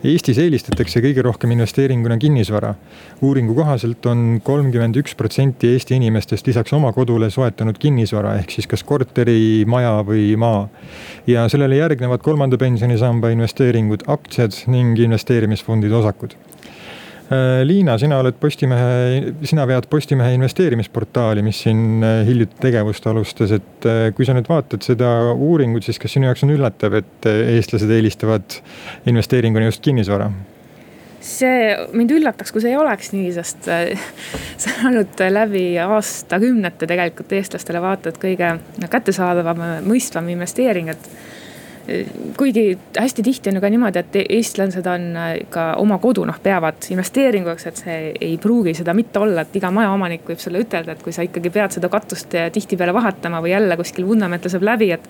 Eestis 0.05 0.41
eelistatakse 0.43 1.01
kõige 1.05 1.23
rohkem 1.25 1.55
investeeringuna 1.57 2.19
kinnisvara. 2.19 2.75
uuringu 3.23 3.55
kohaselt 3.55 4.07
on 4.07 4.41
kolmkümmend 4.45 4.97
üks 5.01 5.17
protsenti 5.17 5.73
Eesti 5.73 5.97
inimestest 6.01 6.47
lisaks 6.47 6.73
oma 6.73 6.93
kodule 6.93 7.31
soetanud 7.31 7.79
kinnisvara 7.79 8.37
ehk 8.41 8.51
siis 8.51 8.67
kas 8.67 8.85
korteri, 8.85 9.65
maja 9.67 10.03
või 10.05 10.35
maa. 10.37 10.69
ja 11.27 11.49
sellele 11.49 11.77
järgnevad 11.77 12.21
kolmanda 12.21 12.59
pensionisamba 12.59 13.31
investeeringud, 13.33 14.05
aktsiad 14.07 14.65
ning 14.67 14.99
investeerimisfondide 14.99 15.97
osakud 15.97 16.37
Liina, 17.65 17.95
sina 17.99 18.19
oled 18.21 18.37
Postimehe, 18.37 19.33
sina 19.49 19.65
vead 19.65 19.87
Postimehe 19.89 20.35
investeerimisportaali, 20.37 21.41
mis 21.43 21.63
siin 21.65 22.05
äh, 22.05 22.19
hiljuti 22.29 22.59
tegevust 22.61 23.07
alustas, 23.09 23.55
et 23.57 23.87
äh, 23.89 24.09
kui 24.17 24.29
sa 24.29 24.35
nüüd 24.37 24.51
vaatad 24.51 24.85
seda 24.85 25.09
uuringut, 25.33 25.87
siis 25.87 25.97
kas 26.03 26.13
sinu 26.13 26.29
jaoks 26.29 26.45
on 26.45 26.53
üllatav, 26.53 26.99
et 27.01 27.29
eestlased 27.33 27.89
eelistavad 27.97 28.59
investeeringuna 29.09 29.71
just 29.71 29.85
kinnisvara? 29.85 30.29
see 31.25 31.73
mind 31.97 32.13
üllataks, 32.13 32.53
kui 32.53 32.61
see 32.61 32.75
ei 32.75 32.77
oleks 32.77 33.15
nii, 33.15 33.31
sest 33.33 33.65
see 34.61 34.75
on 34.75 34.91
olnud 34.91 35.23
läbi 35.33 35.63
aastakümnete 35.81 36.85
tegelikult 36.91 37.33
eestlastele 37.33 37.81
vaata 37.81 38.13
et 38.13 38.21
kõige 38.21 38.51
kättesaadavam, 38.93 39.65
mõistvam 39.89 40.29
investeering, 40.35 40.93
et 40.93 41.09
kuigi 42.37 42.79
hästi 42.97 43.23
tihti 43.23 43.51
on 43.51 43.59
ju 43.59 43.61
ka 43.61 43.71
niimoodi, 43.73 44.01
et 44.01 44.17
eestlased 44.23 44.87
on 44.89 45.07
äh, 45.21 45.33
ka 45.53 45.67
oma 45.81 45.99
kodu 46.03 46.25
noh, 46.29 46.39
peavad 46.43 46.87
investeeringuks, 46.95 47.67
et 47.69 47.83
see 47.83 47.99
ei 48.15 48.39
pruugi 48.41 48.75
seda 48.79 48.95
mitte 48.97 49.21
olla, 49.21 49.45
et 49.45 49.59
iga 49.59 49.71
majaomanik 49.75 50.25
võib 50.29 50.41
sulle 50.41 50.63
ütelda, 50.65 50.95
et 50.95 51.03
kui 51.05 51.13
sa 51.13 51.27
ikkagi 51.27 51.53
pead 51.53 51.77
seda 51.77 51.91
katust 51.93 52.33
tihtipeale 52.57 52.95
vahetama 52.97 53.43
või 53.45 53.53
jälle 53.53 53.77
kuskil 53.81 54.09
vundament 54.09 54.49
laseb 54.49 54.65
läbi, 54.65 54.91
et 54.97 55.09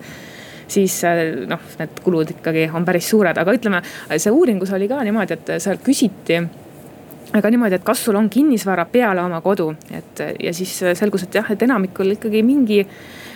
siis 0.67 0.97
äh, 1.07 1.23
noh, 1.47 1.63
need 1.79 2.03
kulud 2.03 2.35
ikkagi 2.35 2.67
on 2.73 2.87
päris 2.87 3.09
suured, 3.13 3.39
aga 3.39 3.55
ütleme, 3.55 3.81
see 4.17 4.35
uuringus 4.35 4.75
oli 4.75 4.91
ka 4.91 4.99
niimoodi, 5.05 5.39
et 5.39 5.55
seal 5.63 5.79
küsiti 5.83 6.43
aga 7.35 7.51
niimoodi, 7.51 7.75
et 7.79 7.83
kas 7.83 8.03
sul 8.05 8.15
on 8.15 8.29
kinnisvara 8.31 8.85
peale 8.91 9.23
oma 9.23 9.41
kodu, 9.43 9.71
et 9.91 10.23
ja 10.39 10.53
siis 10.55 10.71
selgus, 10.95 11.27
et 11.27 11.35
jah, 11.39 11.51
et 11.51 11.67
enamikul 11.67 12.15
ikkagi 12.15 12.43
mingi 12.45 12.83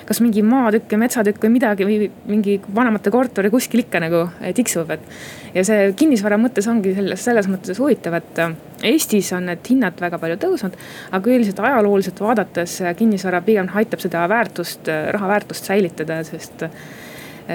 kas 0.10 0.24
mingi 0.26 0.42
maatükk 0.42 0.96
ja 0.96 0.98
metsatükk 0.98 1.44
või 1.46 1.52
midagi 1.54 1.86
või 1.86 2.08
mingi 2.32 2.56
vanemate 2.76 3.12
korteri 3.14 3.52
kuskil 3.54 3.84
ikka 3.84 4.02
nagu 4.02 4.24
eh, 4.42 4.56
tiksub, 4.58 4.90
et. 4.96 5.04
ja 5.54 5.64
see 5.68 5.92
kinnisvara 5.98 6.40
mõttes 6.42 6.66
ongi 6.72 6.96
selles, 6.98 7.22
selles 7.28 7.50
mõttes 7.52 7.78
huvitav, 7.82 8.18
et 8.18 8.42
eh, 8.42 8.56
Eestis 8.90 9.30
on 9.36 9.46
need 9.50 9.70
hinnad 9.70 10.00
väga 10.02 10.18
palju 10.22 10.40
tõusnud. 10.42 10.78
aga 11.12 11.34
üldiselt 11.36 11.62
ajalooliselt 11.62 12.24
vaadates 12.26 12.80
kinnisvara 12.98 13.44
pigem 13.46 13.70
aitab 13.82 14.02
seda 14.02 14.24
väärtust, 14.32 14.90
raha 15.14 15.30
väärtust 15.36 15.70
säilitada, 15.70 16.24
sest 16.26 16.66
eh, 16.66 16.82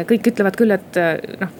kõik 0.08 0.32
ütlevad 0.32 0.56
küll, 0.58 0.74
et 0.74 0.96
noh, 1.38 1.52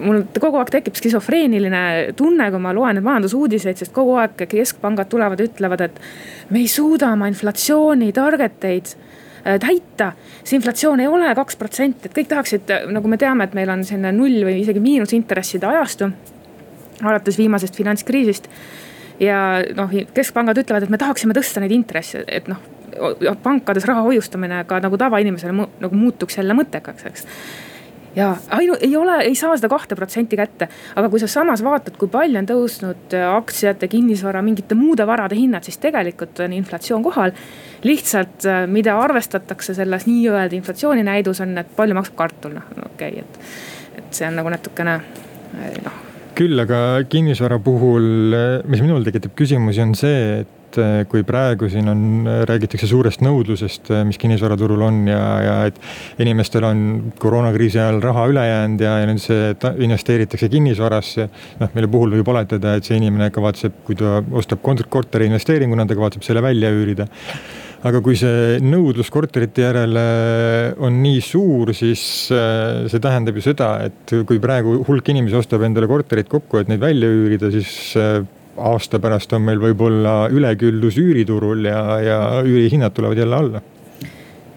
mul 0.00 0.22
kogu 0.40 0.56
aeg 0.56 0.70
tekib 0.72 0.96
skisofreeniline 0.96 1.82
tunne, 2.16 2.46
kui 2.50 2.62
ma 2.64 2.72
loen 2.72 3.02
majandusuudiseid, 3.04 3.76
sest 3.82 3.92
kogu 3.92 4.14
aeg 4.22 4.46
keskpangad 4.48 5.10
tulevad 5.12 5.42
ja 5.42 5.50
ütlevad, 5.50 5.84
et 5.84 6.00
me 6.48 6.62
ei 6.62 6.70
suuda 6.72 7.12
oma 7.12 7.28
inflatsiooni 7.28 8.12
target 8.16 8.64
eid 8.70 8.94
Äh, 9.46 9.58
täita. 9.58 10.12
see 10.44 10.56
inflatsioon 10.56 11.00
ei 11.00 11.06
ole 11.10 11.32
kaks 11.34 11.56
protsenti, 11.58 12.06
et 12.06 12.14
kõik 12.14 12.28
tahaksid, 12.30 12.68
äh, 12.70 12.84
nagu 12.94 13.08
me 13.10 13.16
teame, 13.18 13.44
et 13.44 13.56
meil 13.58 13.70
on 13.74 13.80
selline 13.84 14.12
null 14.14 14.44
või 14.46 14.60
isegi 14.60 14.80
miinusintresside 14.80 15.66
ajastu. 15.66 16.12
alates 17.02 17.38
viimasest 17.38 17.74
finantskriisist. 17.76 18.48
ja 19.20 19.64
noh, 19.74 19.90
keskpangad 20.14 20.58
ütlevad, 20.58 20.82
et 20.82 20.90
me 20.90 20.98
tahaksime 20.98 21.34
tõsta 21.34 21.60
neid 21.60 21.72
intresse, 21.72 22.24
et 22.28 22.46
noh 22.48 22.58
pankades 23.42 23.84
raha 23.84 24.02
hoiustamine 24.02 24.64
ka 24.64 24.78
nagu 24.80 24.96
tavainimesele 24.96 25.52
nagu 25.80 25.96
muutuks 25.96 26.36
jälle 26.36 26.54
mõttekaks, 26.54 27.06
eks 27.06 27.26
ja 28.16 28.36
ainu-, 28.50 28.76
ei 28.80 28.96
ole, 28.96 29.16
ei 29.26 29.34
saa 29.34 29.56
seda 29.56 29.68
kahte 29.72 29.96
protsenti 29.98 30.36
kätte. 30.36 30.68
aga 30.96 31.08
kui 31.08 31.20
sa 31.20 31.28
samas 31.30 31.64
vaatad, 31.64 31.96
kui 32.00 32.10
palju 32.12 32.38
on 32.38 32.48
tõusnud 32.48 33.16
äh, 33.16 33.26
aktsiate, 33.36 33.88
kinnisvara, 33.88 34.42
mingite 34.42 34.76
muude 34.78 35.06
varade 35.06 35.38
hinnad, 35.38 35.64
siis 35.64 35.80
tegelikult 35.82 36.40
on 36.44 36.52
inflatsioon 36.52 37.02
kohal. 37.02 37.32
lihtsalt, 37.82 38.46
äh, 38.46 38.64
mida 38.66 38.98
arvestatakse 39.00 39.74
selles 39.74 40.06
nii-öelda 40.06 40.56
inflatsiooni 40.56 41.02
näidus 41.02 41.40
on, 41.40 41.58
et 41.58 41.76
palju 41.76 41.98
maksab 41.98 42.16
kartul, 42.16 42.56
noh 42.60 42.86
okei 42.86 43.18
okay,, 43.18 43.20
et. 43.20 43.38
et 43.98 44.16
see 44.16 44.28
on 44.28 44.40
nagu 44.40 44.52
natukene 44.52 45.00
äh, 45.00 45.76
noh 45.84 46.11
küll 46.36 46.62
aga 46.62 46.80
kinnisvara 47.10 47.58
puhul, 47.62 48.34
mis 48.70 48.82
minul 48.82 49.04
tekitab 49.06 49.34
küsimusi, 49.38 49.82
on 49.84 49.94
see, 49.98 50.42
et 50.42 50.78
eh, 50.80 51.02
kui 51.10 51.24
praegu 51.28 51.68
siin 51.72 51.90
on, 51.92 52.04
räägitakse 52.48 52.88
suurest 52.88 53.24
nõudlusest, 53.24 53.90
eh, 53.92 54.02
mis 54.08 54.20
kinnisvaraturul 54.20 54.84
on 54.86 55.02
ja, 55.10 55.22
ja 55.44 55.56
et 55.70 55.80
inimestel 56.22 56.66
on 56.68 56.84
koroonakriisi 57.22 57.80
ajal 57.82 58.00
raha 58.04 58.28
üle 58.32 58.46
jäänud 58.48 58.86
ja, 58.86 58.94
ja 59.02 59.10
nüüd 59.10 59.22
see 59.22 59.52
investeeritakse 59.86 60.48
kinnisvarasse. 60.52 61.28
noh, 61.60 61.74
mille 61.76 61.90
puhul 61.92 62.16
võib 62.16 62.32
oletada, 62.34 62.76
et 62.78 62.88
see 62.88 63.00
inimene 63.00 63.30
kavatseb, 63.34 63.82
kui 63.86 63.98
ta 63.98 64.20
ostab 64.32 64.64
korteri 64.64 65.28
investeeringuna, 65.30 65.86
ta 65.86 65.98
kavatseb 65.98 66.24
selle 66.26 66.44
välja 66.44 66.72
üürida 66.72 67.08
aga 67.82 68.00
kui 68.04 68.14
see 68.18 68.60
nõudlus 68.62 69.10
korterite 69.10 69.64
järele 69.64 70.04
on 70.82 71.00
nii 71.02 71.22
suur, 71.24 71.72
siis 71.74 72.02
see 72.30 73.02
tähendab 73.02 73.38
ju 73.38 73.44
seda, 73.44 73.72
et 73.88 74.14
kui 74.28 74.38
praegu 74.42 74.78
hulk 74.86 75.10
inimesi 75.10 75.40
ostab 75.40 75.64
endale 75.66 75.90
korterid 75.90 76.30
kokku, 76.30 76.60
et 76.60 76.70
neid 76.70 76.82
välja 76.82 77.10
üürida, 77.10 77.50
siis 77.54 77.72
aasta 78.56 79.00
pärast 79.02 79.32
on 79.32 79.44
meil 79.46 79.60
võib-olla 79.62 80.28
üleküllus 80.32 80.98
üüriturul 81.00 81.66
ja, 81.66 81.82
ja 82.04 82.18
üürihinnad 82.44 82.94
tulevad 82.94 83.18
jälle 83.18 83.36
alla. 83.36 83.62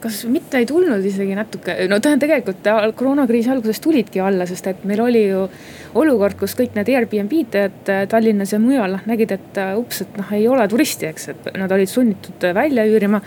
Kas 0.06 0.20
mitte 0.30 0.60
ei 0.62 0.68
tulnud 0.70 1.02
isegi 1.08 1.34
natuke, 1.38 1.78
no 1.90 1.98
tähendab 2.04 2.28
tegelikult 2.28 2.68
koroonakriisi 3.00 3.50
alguses 3.50 3.80
tulidki 3.82 4.22
alla, 4.22 4.46
sest 4.46 4.68
et 4.70 4.84
meil 4.86 5.02
oli 5.02 5.24
ju 5.32 5.48
olukord, 5.96 6.38
kus 6.40 6.56
kõik 6.60 6.76
need 6.76 6.90
Airbnb 6.92 7.34
teed 7.52 7.92
Tallinnas 8.12 8.52
ja 8.54 8.60
mujal 8.60 8.98
noh 8.98 9.08
nägid, 9.08 9.32
et 9.32 9.60
ups, 9.80 10.02
et 10.04 10.18
noh, 10.20 10.32
ei 10.36 10.48
ole 10.52 10.68
turisti, 10.72 11.08
eks, 11.08 11.30
et 11.32 11.50
nad 11.56 11.72
olid 11.72 11.92
sunnitud 11.92 12.48
välja 12.56 12.86
üürima. 12.90 13.22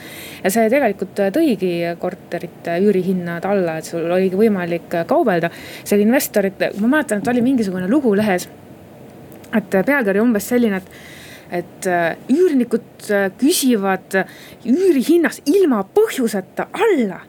ja 0.45 0.53
see 0.53 0.69
tegelikult 0.71 1.25
tõigi 1.35 1.73
korterite 2.01 2.79
üürihinnad 2.85 3.49
alla, 3.49 3.79
et 3.79 3.89
sul 3.89 4.05
oligi 4.05 4.37
võimalik 4.37 5.01
kaubelda. 5.09 5.51
seal 5.85 6.05
investorid, 6.05 6.69
ma 6.81 6.97
mäletan, 6.99 7.23
et 7.23 7.33
oli 7.35 7.45
mingisugune 7.45 7.89
lugu 7.89 8.15
lehes 8.17 8.49
et 9.57 9.79
pealkiri 9.87 10.21
umbes 10.23 10.53
selline, 10.53 10.83
et 10.83 11.17
et 11.49 11.87
äh, 11.89 12.11
üürnikud 12.29 13.07
äh, 13.09 13.31
küsivad 13.41 14.19
üürihinnas 14.69 15.39
ilma 15.49 15.79
põhjuseta 15.97 16.67
alla 16.77 17.23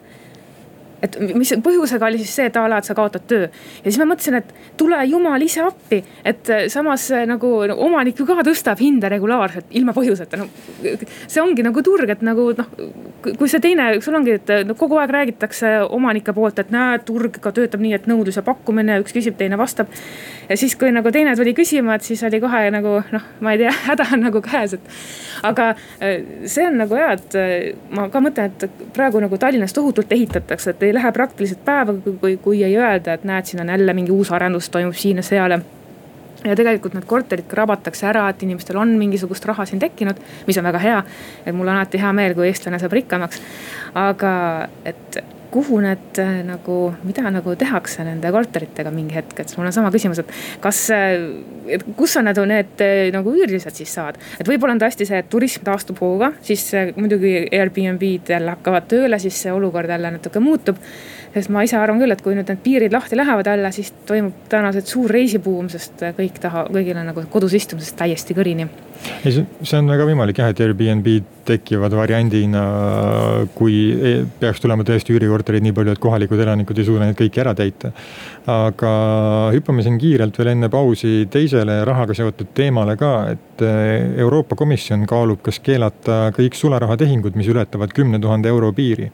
et 1.02 1.16
mis 1.36 1.52
põhjusega 1.64 2.08
oli 2.08 2.20
siis 2.20 2.32
see, 2.38 2.48
et 2.50 2.56
a 2.56 2.66
la, 2.68 2.80
et 2.80 2.88
sa 2.88 2.96
kaotad 2.96 3.24
töö. 3.28 3.48
ja 3.50 3.86
siis 3.86 3.98
ma 4.00 4.08
mõtlesin, 4.12 4.38
et 4.40 4.52
tule 4.80 4.98
jumal 5.08 5.42
ise 5.44 5.62
appi, 5.64 6.02
et 6.24 6.50
äh, 6.52 6.66
samas 6.72 7.06
äh, 7.14 7.26
nagu 7.28 7.52
no, 7.70 7.76
omanik 7.86 8.20
ju 8.20 8.26
ka 8.28 8.40
tõstab 8.46 8.80
hinda 8.82 9.10
regulaarselt 9.12 9.72
ilma 9.80 9.94
põhjuseta, 9.96 10.40
no. 10.40 10.48
see 11.26 11.42
ongi 11.42 11.64
nagu 11.66 11.84
turg, 11.86 12.10
et 12.12 12.24
nagu 12.26 12.50
noh, 12.58 12.74
kui 13.30 13.48
see 13.50 13.62
teine, 13.62 13.92
sul 14.04 14.18
ongi, 14.20 14.36
et 14.40 14.54
no 14.68 14.76
kogu 14.78 15.00
aeg 15.00 15.14
räägitakse 15.16 15.76
omanike 15.88 16.34
poolt, 16.36 16.60
et 16.62 16.74
näed, 16.74 17.06
turg 17.08 17.40
ka 17.42 17.54
töötab 17.56 17.82
nii, 17.84 17.96
et 17.96 18.10
nõudlus 18.10 18.40
ja 18.40 18.44
pakkumine, 18.46 19.00
üks 19.04 19.16
küsib, 19.16 19.38
teine 19.40 19.58
vastab. 19.60 19.90
Ja 20.50 20.58
siis, 20.60 20.76
kui 20.76 20.92
nagu 20.92 21.12
teine 21.14 21.36
tuli 21.38 21.54
küsima, 21.56 21.96
et 21.96 22.06
siis 22.06 22.22
oli 22.26 22.40
kohe 22.42 22.62
nagu 22.74 22.98
noh, 23.14 23.26
ma 23.40 23.54
ei 23.54 23.62
tea, 23.62 23.72
häda 23.88 24.08
on 24.16 24.24
nagu 24.26 24.42
käes, 24.44 24.76
et. 24.76 24.94
aga 25.46 25.70
äh, 25.72 26.20
see 26.44 26.68
on 26.68 26.80
nagu 26.82 26.98
hea, 26.98 27.10
et 27.16 27.40
ma 27.96 28.08
ka 28.12 28.22
mõtlen, 28.24 28.52
et 28.52 28.86
praegu 28.96 29.22
nagu 29.22 29.38
Tallinnas 29.40 29.76
tohutult 29.76 30.12
ehitatakse, 30.12 30.74
et 30.74 30.88
ei 30.88 30.94
lähe 30.96 31.12
praktiliselt 31.16 31.64
päevaga, 31.64 32.16
kui, 32.20 32.36
kui 32.42 32.64
ei 32.66 32.76
öelda, 32.78 33.16
et 33.16 33.28
näed, 33.28 33.48
siin 33.48 33.62
on 33.64 33.72
jälle 33.72 33.96
mingi 33.96 34.14
uus 34.14 34.32
arendus 34.34 34.70
toimub 34.70 34.98
siin 34.98 35.22
ja 35.22 35.26
seal 35.26 35.60
ja 36.44 36.56
tegelikult 36.56 36.94
need 36.96 37.06
korterid 37.08 37.48
krabatakse 37.50 38.06
ära, 38.08 38.24
et 38.30 38.42
inimestel 38.44 38.78
on 38.80 38.94
mingisugust 39.00 39.44
raha 39.48 39.66
siin 39.68 39.82
tekkinud, 39.82 40.20
mis 40.46 40.58
on 40.58 40.68
väga 40.68 40.80
hea. 40.82 41.02
et 41.44 41.54
mul 41.54 41.68
on 41.68 41.76
alati 41.76 42.00
hea 42.00 42.12
meel, 42.16 42.34
kui 42.34 42.48
eestlane 42.48 42.78
saab 42.80 42.96
rikkamaks. 42.96 43.42
aga 43.94 44.32
et 44.84 45.20
kuhu 45.50 45.80
need 45.82 46.18
äh, 46.22 46.40
nagu, 46.46 46.76
mida 47.06 47.30
nagu 47.32 47.54
tehakse 47.58 48.04
nende 48.06 48.30
korteritega 48.32 48.92
mingi 48.94 49.16
hetk, 49.18 49.42
et 49.42 49.54
mul 49.58 49.68
on 49.68 49.74
sama 49.74 49.92
küsimus, 49.94 50.22
et 50.22 50.32
kas, 50.62 50.82
äh, 50.94 51.16
et 51.76 51.84
kus 51.98 52.16
on 52.20 52.28
nagu 52.30 52.44
need 52.48 52.84
äh, 52.84 53.08
nagu 53.14 53.34
üürilised 53.34 53.80
siis 53.80 53.94
saavad. 53.98 54.20
et 54.40 54.48
võib-olla 54.48 54.76
on 54.76 54.82
tõesti 54.82 55.08
see, 55.08 55.22
et 55.22 55.30
turism 55.32 55.64
taastub 55.66 56.00
hooga, 56.02 56.32
siis 56.46 56.64
muidugi 56.96 57.34
Airbnb-d 57.46 58.36
jälle 58.36 58.54
hakkavad 58.56 58.90
tööle, 58.90 59.18
siis 59.22 59.40
see 59.42 59.54
olukord 59.54 59.90
jälle 59.90 60.14
natuke 60.18 60.42
muutub. 60.42 60.78
sest 61.34 61.50
ma 61.54 61.62
ise 61.62 61.78
arvan 61.78 62.00
küll, 62.02 62.10
et 62.10 62.22
kui 62.22 62.34
nüüd 62.34 62.48
need 62.50 62.62
piirid 62.62 62.94
lahti 62.94 63.18
lähevad 63.18 63.46
jälle, 63.46 63.72
siis 63.72 63.92
toimub 64.06 64.46
tõenäoliselt 64.50 64.90
suur 64.90 65.10
reisibuum, 65.10 65.68
sest 65.70 66.02
kõik 66.18 66.40
taha, 66.42 66.66
kõigil 66.70 66.98
on 66.98 67.12
nagu 67.12 67.26
kodus 67.30 67.54
istumisest 67.58 67.98
täiesti 67.98 68.34
kõrini 68.34 68.66
ei, 69.24 69.32
see 69.32 69.78
on 69.78 69.90
väga 69.90 70.06
võimalik 70.08 70.40
jah, 70.40 70.50
et 70.52 70.60
Airbnb 70.64 71.08
tekivad 71.50 71.94
variandina, 71.96 72.62
kui 73.56 73.76
e-, 73.92 74.16
peaks 74.40 74.62
tulema 74.62 74.84
tõesti 74.86 75.14
üürikorterid 75.16 75.64
nii 75.64 75.74
palju, 75.76 75.94
et 75.94 76.02
kohalikud 76.02 76.40
elanikud 76.40 76.78
ei 76.78 76.86
suuda 76.86 77.06
neid 77.08 77.18
kõiki 77.18 77.42
ära 77.42 77.54
täita. 77.58 77.92
aga 78.50 78.90
hüppame 79.54 79.84
siin 79.84 79.98
kiirelt 80.00 80.38
veel 80.38 80.52
enne 80.54 80.70
pausi 80.72 81.26
teisele 81.30 81.80
rahaga 81.86 82.16
seotud 82.16 82.52
teemale 82.56 82.96
ka, 83.00 83.12
et 83.34 83.64
e, 83.64 83.72
Euroopa 84.24 84.56
Komisjon 84.58 85.04
kaalub, 85.08 85.42
kas 85.44 85.60
keelata 85.64 86.30
kõik 86.36 86.56
sularahatehingud, 86.58 87.36
mis 87.36 87.50
ületavad 87.52 87.92
kümne 87.96 88.20
tuhande 88.20 88.48
euro 88.52 88.72
piiri 88.72 89.10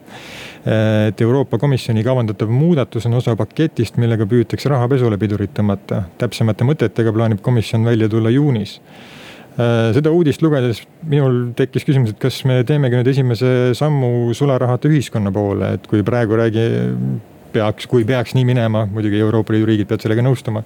et 0.67 1.21
Euroopa 1.21 1.57
Komisjoni 1.57 2.03
kavandatav 2.03 2.49
muudatus 2.51 3.05
on 3.07 3.13
osa 3.19 3.35
paketist, 3.39 3.99
millega 4.01 4.25
püütakse 4.27 4.69
rahapesule 4.69 5.19
pidurit 5.19 5.53
tõmmata. 5.55 6.03
täpsemate 6.17 6.67
mõtetega 6.67 7.13
plaanib 7.13 7.41
komisjon 7.41 7.85
välja 7.85 8.09
tulla 8.09 8.29
juunis 8.33 8.81
seda 9.57 10.11
uudist 10.13 10.43
lugedes 10.45 10.83
minul 11.09 11.47
tekkis 11.57 11.85
küsimus, 11.87 12.13
et 12.13 12.19
kas 12.21 12.43
me 12.45 12.59
teemegi 12.67 12.99
nüüd 12.99 13.09
esimese 13.09 13.53
sammu 13.77 14.35
sularahata 14.37 14.89
ühiskonna 14.91 15.33
poole, 15.33 15.71
et 15.79 15.87
kui 15.89 16.03
praegu 16.05 16.37
räägi, 16.37 16.67
peaks, 17.57 17.87
kui 17.89 18.05
peaks 18.05 18.35
nii 18.37 18.45
minema, 18.47 18.85
muidugi 18.91 19.19
Euroopa 19.23 19.55
Liidu 19.55 19.69
riigid 19.71 19.89
peavad 19.89 20.05
sellega 20.05 20.25
nõustuma. 20.25 20.63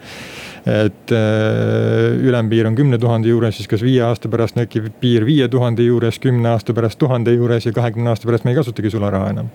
et 0.61 1.11
äh, 1.15 2.19
ülempiir 2.21 2.67
on 2.69 2.75
kümne 2.75 2.99
tuhande 3.01 3.31
juures, 3.31 3.55
siis 3.57 3.69
kas 3.71 3.81
viie 3.81 4.01
aasta 4.05 4.29
pärast 4.29 4.59
tekib 4.59 4.91
piir 5.01 5.25
viie 5.25 5.47
tuhande 5.49 5.87
juures, 5.87 6.19
kümne 6.21 6.51
aasta 6.53 6.73
pärast 6.73 6.99
tuhande 6.99 7.33
juures 7.33 7.65
ja 7.65 7.73
kahekümne 7.73 8.11
aasta 8.11 8.29
pärast 8.29 8.45
me 8.45 8.53
ei 8.53 8.59
kasutagi 8.59 8.91
sularaha 8.93 9.31
enam 9.33 9.49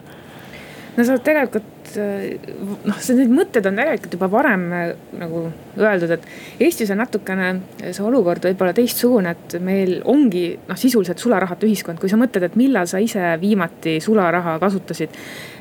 no 0.97 1.05
sa 1.05 1.19
tegelikult 1.23 1.97
noh, 1.97 2.99
see, 3.01 3.17
need 3.19 3.33
mõtted 3.33 3.67
on 3.69 3.79
tegelikult 3.79 4.17
juba 4.17 4.29
varem 4.33 4.65
äh, 4.75 4.87
nagu 5.21 5.47
öeldud, 5.77 6.17
et 6.17 6.65
Eestis 6.67 6.91
on 6.95 7.01
natukene 7.03 7.53
see 7.83 8.05
olukord 8.05 8.49
võib-olla 8.49 8.75
teistsugune, 8.77 9.35
et 9.37 9.59
meil 9.65 9.99
ongi 10.09 10.49
noh, 10.69 10.81
sisuliselt 10.81 11.23
sularahata 11.23 11.69
ühiskond, 11.69 12.01
kui 12.03 12.13
sa 12.13 12.19
mõtled, 12.21 12.49
et 12.49 12.59
millal 12.59 12.89
sa 12.91 13.03
ise 13.03 13.37
viimati 13.43 13.99
sularaha 14.05 14.59
kasutasid. 14.63 15.15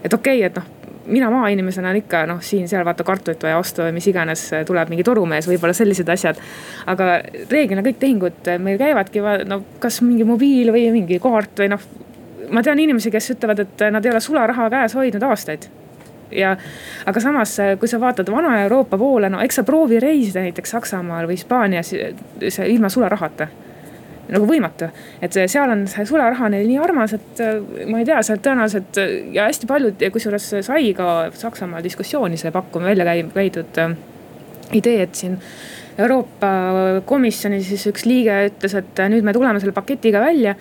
et 0.04 0.13
okei 0.13 0.42
okay,, 0.42 0.50
et 0.50 0.60
noh 0.60 0.74
mina 1.06 1.30
maainimesena 1.30 1.92
olen 1.92 2.01
ikka 2.01 2.24
noh, 2.25 2.39
siin-seal 2.42 2.86
vaata 2.86 3.06
kartulit 3.06 3.44
vaja 3.44 3.60
osta 3.62 3.86
või 3.86 3.94
mis 4.00 4.08
iganes, 4.10 4.48
tuleb 4.65 4.89
mingi 4.89 5.06
torumees, 5.06 5.46
võib-olla 5.50 5.75
sellised 5.77 6.10
asjad. 6.10 6.39
aga 6.89 7.20
reeglina 7.51 7.84
kõik 7.86 8.00
tehingud 8.01 8.50
meil 8.63 8.80
käivadki 8.82 9.22
no 9.46 9.62
kas 9.80 10.01
mingi 10.01 10.25
mobiil 10.25 10.74
või 10.74 10.88
mingi 10.96 11.20
kaart 11.22 11.62
või 11.62 11.70
noh 11.75 11.86
ma 12.50 12.64
tean 12.64 12.80
inimesi, 12.80 13.12
kes 13.12 13.32
ütlevad, 13.36 13.64
et 13.66 13.84
nad 13.92 14.06
ei 14.06 14.12
ole 14.12 14.22
sularaha 14.22 14.70
käes 14.74 14.96
hoidnud 14.98 15.24
aastaid. 15.24 15.68
Ja, 16.36 16.56
aga 17.06 17.22
samas, 17.22 17.54
kui 17.80 17.88
sa 17.88 18.00
vaatad 18.02 18.30
Vana-Euroopa 18.34 18.98
poole, 18.98 19.30
no 19.30 19.40
eks 19.46 19.60
sa 19.60 19.64
proovi 19.64 20.00
reisida 20.02 20.42
näiteks 20.42 20.74
Saksamaal 20.74 21.30
või 21.30 21.38
Hispaanias 21.38 21.94
see 21.94 22.68
ilma 22.74 22.90
sularahata. 22.90 23.48
nagu 24.25 24.48
võimatu, 24.50 24.88
et 25.22 25.36
seal 25.38 25.70
on 25.70 25.84
see 25.86 26.02
sularaha 26.10 26.48
neil 26.50 26.66
nii 26.66 26.80
armas, 26.82 27.12
et 27.14 27.42
ma 27.86 28.00
ei 28.02 28.08
tea, 28.10 28.24
sealt 28.25 28.42
tõenäoliselt 28.42 28.98
ja 29.36 29.44
hästi 29.46 29.68
paljud, 29.70 30.02
kusjuures 30.12 30.48
sai 30.66 30.96
ka 30.98 31.30
Saksamaal 31.38 31.86
diskussiooni 31.86 32.38
see 32.42 32.50
pakkuma 32.52 32.90
välja 32.90 33.06
käidud 33.06 33.78
idee, 34.74 35.04
et 35.04 35.14
siin 35.16 35.38
Euroopa 35.98 36.50
Komisjoni 37.06 37.62
siis 37.64 37.86
üks 37.92 38.08
liige 38.10 38.40
ütles, 38.50 38.74
et 38.75 39.04
nüüd 39.14 39.24
me 39.24 39.34
tuleme 39.36 39.62
selle 39.62 39.75
paketiga 39.78 40.25
välja 40.25 40.56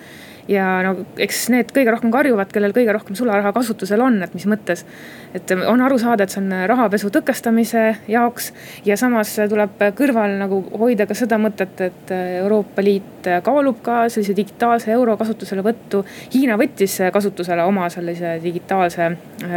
ja 0.47 0.65
no 0.85 0.93
eks 1.21 1.47
need 1.53 1.71
kõige 1.73 1.93
rohkem 1.93 2.11
karjuvad, 2.13 2.51
kellel 2.53 2.73
kõige 2.75 2.93
rohkem 2.93 3.17
sularaha 3.17 3.51
kasutusel 3.55 4.01
on, 4.05 4.19
et 4.23 4.33
mis 4.37 4.45
mõttes. 4.49 4.85
et 5.33 5.51
on 5.51 5.81
aru 5.81 5.97
saada, 5.99 6.23
et 6.23 6.31
see 6.31 6.41
on 6.41 6.53
rahapesu 6.69 7.09
tõkestamise 7.11 7.83
jaoks 8.07 8.51
ja 8.85 8.97
samas 8.97 9.33
tuleb 9.49 9.81
kõrval 9.97 10.37
nagu 10.39 10.61
hoida 10.79 11.07
ka 11.09 11.17
seda 11.17 11.39
mõtet, 11.41 11.81
et 11.81 12.13
Euroopa 12.41 12.83
Liit 12.85 13.29
kaalub 13.43 13.81
ka 13.83 14.05
sellise 14.09 14.35
digitaalse 14.37 14.91
euro 14.93 15.17
kasutuselevõttu. 15.17 16.03
Hiina 16.33 16.57
võttis 16.61 16.99
kasutusele 17.13 17.63
oma 17.65 17.89
sellise 17.89 18.37
digitaalse 18.43 19.09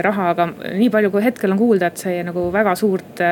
raha, 0.02 0.30
aga 0.30 0.48
nii 0.72 0.90
palju, 0.90 1.12
kui 1.12 1.24
hetkel 1.24 1.52
on 1.52 1.60
kuulda, 1.60 1.92
et 1.92 2.00
see 2.00 2.22
nagu 2.24 2.48
väga 2.52 2.74
suurt 2.76 3.22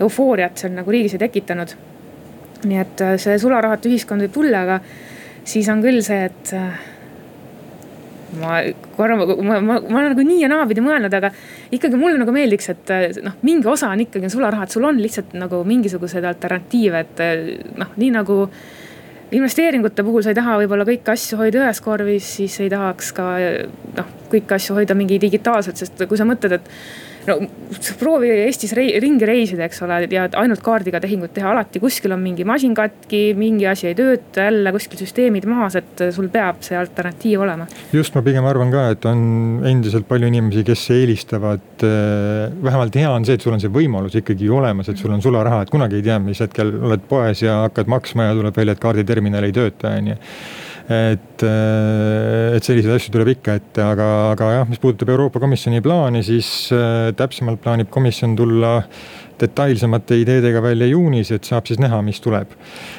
eufooriat 0.00 0.58
seal 0.58 0.74
nagu 0.74 0.90
riigis 0.90 1.14
ei 1.14 1.26
tekitanud. 1.26 1.76
nii 2.60 2.76
et 2.76 3.02
see 3.16 3.38
sularahata 3.40 3.88
ühiskond 3.88 4.20
võib 4.20 4.32
tulla, 4.34 4.64
aga 4.66 4.80
siis 5.44 5.68
on 5.72 5.82
küll 5.84 6.00
see, 6.04 6.24
et 6.28 6.52
äh, 6.56 6.80
ma 8.40 8.60
korra, 8.96 9.16
ma, 9.18 9.26
ma, 9.26 9.60
ma, 9.60 9.78
ma 9.80 10.02
olen 10.02 10.12
nagu 10.14 10.26
nii 10.26 10.44
ja 10.44 10.50
naapidi 10.50 10.84
mõelnud, 10.84 11.14
aga 11.16 11.32
ikkagi 11.74 11.98
mulle 11.98 12.20
nagu 12.20 12.34
meeldiks, 12.34 12.70
et 12.74 12.92
äh, 12.94 13.08
noh, 13.24 13.38
mingi 13.46 13.70
osa 13.70 13.90
on 13.94 14.04
ikkagi 14.04 14.30
sularaha, 14.32 14.66
et 14.66 14.76
sul 14.76 14.86
on 14.86 15.00
lihtsalt 15.00 15.34
nagu 15.38 15.62
mingisuguseid 15.66 16.26
alternatiive, 16.30 17.04
et 17.06 17.24
äh, 17.24 17.44
noh, 17.80 17.92
nii 18.00 18.14
nagu 18.14 18.40
investeeringute 19.30 20.02
puhul 20.02 20.24
sa 20.26 20.32
ei 20.32 20.38
taha 20.38 20.56
võib-olla 20.58 20.86
kõiki 20.88 21.12
asju 21.12 21.38
hoida 21.38 21.62
ühes 21.62 21.80
korvis, 21.84 22.32
siis 22.40 22.56
ei 22.64 22.70
tahaks 22.72 23.12
ka 23.14 23.28
noh, 23.98 24.10
kõiki 24.32 24.56
asju 24.56 24.74
hoida 24.78 24.96
mingi 24.98 25.20
digitaalselt, 25.22 25.78
sest 25.78 26.02
kui 26.10 26.18
sa 26.18 26.26
mõtled, 26.26 26.58
et 26.58 26.72
no 27.30 27.38
proovi 28.00 28.30
Eestis 28.46 28.72
rei, 28.76 28.92
ringi 29.02 29.26
reisida, 29.28 29.66
eks 29.66 29.82
ole, 29.86 30.00
ja 30.10 30.26
ainult 30.40 30.62
kaardiga 30.64 31.00
tehingut 31.02 31.32
teha, 31.36 31.52
alati 31.54 31.82
kuskil 31.82 32.14
on 32.14 32.22
mingi 32.22 32.46
masin 32.48 32.74
katki, 32.76 33.22
mingi 33.38 33.68
asi 33.70 33.90
ei 33.90 33.96
tööta, 33.98 34.46
jälle 34.48 34.72
kuskil 34.74 35.00
süsteemid 35.02 35.46
maas, 35.50 35.76
et 35.80 36.04
sul 36.14 36.30
peab 36.32 36.62
see 36.66 36.78
alternatiiv 36.78 37.44
olema. 37.46 37.68
just, 37.94 38.14
ma 38.16 38.24
pigem 38.26 38.46
arvan 38.50 38.72
ka, 38.74 38.86
et 38.94 39.06
on 39.10 39.22
endiselt 39.70 40.08
palju 40.10 40.30
inimesi, 40.30 40.64
kes 40.66 40.86
eelistavad, 40.96 41.84
äh, 41.86 42.48
vähemalt 42.64 42.98
hea 43.00 43.10
on 43.12 43.28
see, 43.28 43.38
et 43.38 43.46
sul 43.46 43.56
on 43.56 43.62
see 43.62 43.72
võimalus 43.72 44.18
ikkagi 44.20 44.50
olemas, 44.52 44.90
et 44.90 45.00
sul 45.00 45.14
on 45.14 45.22
sularaha, 45.24 45.64
et 45.64 45.72
kunagi 45.72 46.00
ei 46.00 46.08
tea, 46.10 46.18
mis 46.22 46.42
hetkel 46.42 46.74
oled 46.80 47.06
poes 47.10 47.44
ja 47.44 47.62
hakkad 47.66 47.90
maksma 47.90 48.30
ja 48.30 48.38
tuleb 48.38 48.56
välja, 48.62 48.76
et 48.76 48.82
kaarditerminal 48.82 49.46
ei 49.46 49.56
tööta, 49.56 49.94
on 50.00 50.12
ju 50.14 50.20
et, 50.90 51.42
äh, 51.46 52.56
et 52.56 52.66
selliseid 52.66 52.96
asju 52.96 53.12
tuleb 53.14 53.30
ikka 53.36 53.54
ette, 53.60 53.82
aga, 53.84 54.06
aga 54.32 54.50
jah, 54.56 54.68
mis 54.68 54.80
puudutab 54.82 55.12
Euroopa 55.14 55.42
Komisjoni 55.42 55.82
plaani, 55.84 56.24
siis 56.26 56.48
äh, 56.74 57.12
täpsemalt 57.16 57.62
plaanib 57.62 57.92
komisjon 57.94 58.34
tulla 58.38 58.80
detailsemate 59.40 60.18
ideedega 60.20 60.62
välja 60.62 60.90
juunis, 60.90 61.30
et 61.32 61.46
saab 61.46 61.70
siis 61.70 61.78
näha, 61.80 62.02
mis 62.02 62.20
tuleb. 62.20 62.50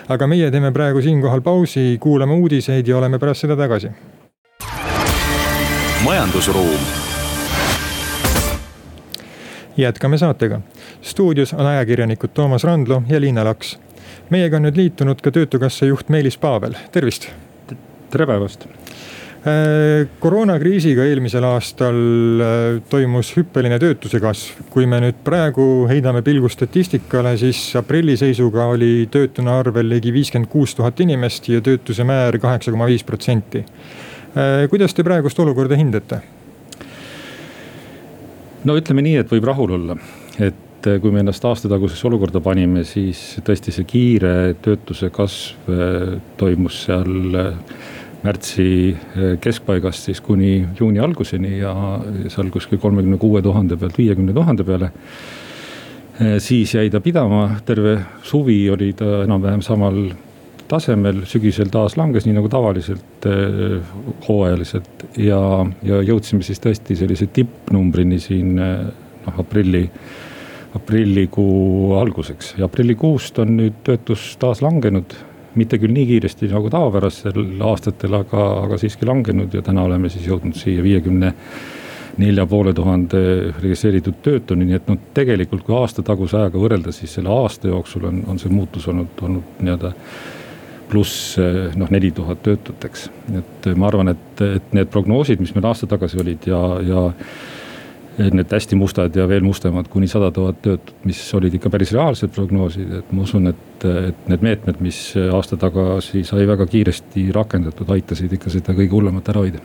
aga 0.10 0.28
meie 0.28 0.48
teeme 0.52 0.72
praegu 0.72 1.04
siinkohal 1.04 1.44
pausi, 1.44 1.98
kuulame 2.00 2.40
uudiseid 2.40 2.88
ja 2.88 2.98
oleme 2.98 3.20
pärast 3.20 3.44
seda 3.46 3.60
tagasi. 3.60 3.92
majandusruum. 6.04 6.90
jätkame 9.78 10.18
saatega. 10.18 10.62
stuudios 11.02 11.54
on 11.54 11.66
ajakirjanikud 11.66 12.32
Toomas 12.34 12.64
Randlo 12.64 13.04
ja 13.10 13.22
Liina 13.22 13.46
Laks. 13.46 13.80
meiega 14.30 14.58
on 14.58 14.70
nüüd 14.70 14.78
liitunud 14.80 15.22
ka 15.22 15.32
Töötukassa 15.32 15.86
juht 15.86 16.10
Meelis 16.10 16.38
Paabel, 16.38 16.80
tervist 16.92 17.28
tere 18.12 18.28
päevast 18.28 18.66
äh, 18.68 20.08
koroonakriisiga 20.20 21.06
eelmisel 21.08 21.46
aastal 21.48 22.00
äh, 22.44 22.80
toimus 22.92 23.32
hüppeline 23.38 23.80
töötuse 23.82 24.20
kasv. 24.24 24.66
kui 24.74 24.88
me 24.90 25.00
nüüd 25.04 25.22
praegu 25.26 25.88
heidame 25.90 26.24
pilgu 26.26 26.52
statistikale, 26.52 27.38
siis 27.40 27.64
aprilli 27.80 28.18
seisuga 28.20 28.68
oli 28.74 29.08
töötuna 29.12 29.60
arvel 29.64 29.90
ligi 29.96 30.14
viiskümmend 30.14 30.52
kuus 30.52 30.76
tuhat 30.76 31.00
inimest 31.00 31.50
ja 31.52 31.62
töötuse 31.64 32.06
määr 32.08 32.40
kaheksa 32.42 32.74
koma 32.74 32.90
viis 32.90 33.06
protsenti. 33.08 33.64
Äh, 34.36 34.68
kuidas 34.72 34.96
te 34.96 35.08
praegust 35.08 35.40
olukorda 35.40 35.80
hindate? 35.80 36.22
no 38.68 38.76
ütleme 38.78 39.02
nii, 39.02 39.16
et 39.24 39.32
võib 39.32 39.48
rahul 39.48 39.72
olla, 39.74 39.96
et 40.38 40.86
kui 41.02 41.14
me 41.14 41.22
ennast 41.22 41.46
aastatagusesse 41.46 42.06
olukorda 42.10 42.42
panime, 42.42 42.84
siis 42.86 43.40
tõesti 43.46 43.74
see 43.74 43.88
kiire 43.90 44.34
töötuse 44.62 45.10
kasv 45.14 45.70
toimus 46.38 46.84
seal 46.86 47.34
märtsi 48.22 48.66
eh, 48.94 49.36
keskpaigast 49.42 50.10
siis 50.10 50.22
kuni 50.22 50.62
juuni 50.80 51.02
alguseni 51.02 51.58
ja 51.60 51.74
seal 52.30 52.52
kuskil 52.54 52.82
kolmekümne 52.82 53.18
kuue 53.22 53.42
tuhande 53.42 53.78
pealt 53.78 53.98
viiekümne 53.98 54.34
tuhande 54.34 54.66
peale. 54.68 54.92
Eh, 56.20 56.38
siis 56.44 56.76
jäi 56.76 56.90
ta 56.94 57.02
pidama, 57.02 57.48
terve 57.66 57.98
suvi 58.24 58.64
oli 58.70 58.92
ta 58.98 59.24
enam-vähem 59.26 59.64
samal 59.66 60.04
tasemel, 60.72 61.26
sügisel 61.28 61.72
taas 61.74 61.98
langes, 62.00 62.28
nii 62.28 62.38
nagu 62.38 62.50
tavaliselt 62.50 63.28
eh, 63.30 63.80
hooajaliselt. 64.28 65.08
Ja, 65.18 65.42
ja 65.84 66.02
jõudsime 66.06 66.46
siis 66.46 66.62
tõesti 66.64 66.98
sellise 67.00 67.28
tippnumbrini 67.34 68.20
siin 68.22 68.54
noh 68.58 69.42
aprilli 69.42 69.88
aprillikuu 70.72 71.98
alguseks. 72.00 72.54
Ja 72.62 72.70
aprillikuust 72.70 73.42
on 73.44 73.58
nüüd 73.58 73.82
töötus 73.84 74.30
taas 74.40 74.62
langenud 74.64 75.18
mitte 75.56 75.80
küll 75.82 75.94
nii 75.96 76.08
kiiresti 76.14 76.50
nagu 76.52 76.70
tavapärastel 76.72 77.62
aastatel, 77.68 78.16
aga, 78.22 78.48
aga 78.66 78.80
siiski 78.82 79.08
langenud 79.08 79.54
ja 79.54 79.64
täna 79.66 79.86
oleme 79.88 80.10
siis 80.10 80.28
jõudnud 80.30 80.58
siia 80.58 80.84
viiekümne 80.84 81.34
nelja 82.22 82.46
poole 82.46 82.74
tuhande 82.76 83.22
registreeritud 83.62 84.20
töötuni, 84.24 84.68
nii 84.68 84.78
et 84.78 84.92
noh, 84.92 85.00
tegelikult 85.16 85.64
kui 85.68 85.76
aasta 85.78 86.04
taguse 86.06 86.38
ajaga 86.38 86.60
võrrelda, 86.60 86.94
siis 86.96 87.14
selle 87.18 87.32
aasta 87.32 87.72
jooksul 87.72 88.10
on, 88.10 88.22
on 88.28 88.40
see 88.40 88.52
muutus 88.52 88.88
olnud, 88.92 89.16
olnud 89.24 89.64
nii-öelda 89.64 89.94
pluss 90.92 91.38
noh, 91.80 91.88
neli 91.94 92.12
tuhat 92.12 92.42
töötut, 92.44 92.84
eks. 92.84 93.08
et 93.40 93.72
ma 93.80 93.88
arvan, 93.88 94.12
et, 94.12 94.44
et 94.44 94.76
need 94.76 94.92
prognoosid, 94.92 95.40
mis 95.40 95.54
meil 95.56 95.70
aasta 95.70 95.88
tagasi 95.88 96.20
olid 96.20 96.48
ja, 96.52 96.62
ja 96.84 97.06
need 98.20 98.52
hästi 98.52 98.76
mustad 98.76 99.16
ja 99.16 99.26
veel 99.30 99.44
mustemad 99.46 99.88
kuni 99.92 100.08
sada 100.12 100.32
tuhat 100.36 100.62
töötut, 100.62 100.94
mis 101.08 101.20
olid 101.38 101.54
ikka 101.56 101.72
päris 101.72 101.94
reaalsed 101.96 102.34
prognoosid, 102.36 102.90
et 103.00 103.12
ma 103.16 103.24
usun, 103.24 103.48
et, 103.52 103.86
et 103.88 104.28
need 104.32 104.44
meetmed, 104.46 104.82
mis 104.84 105.00
aasta 105.32 105.58
tagasi 105.62 106.26
sai 106.28 106.46
väga 106.50 106.68
kiiresti 106.70 107.30
rakendatud, 107.36 107.90
aitasid 107.96 108.34
ikka 108.36 108.52
seda 108.54 108.76
kõige 108.78 108.98
hullemat 108.98 109.32
ära 109.32 109.46
hoida. 109.46 109.64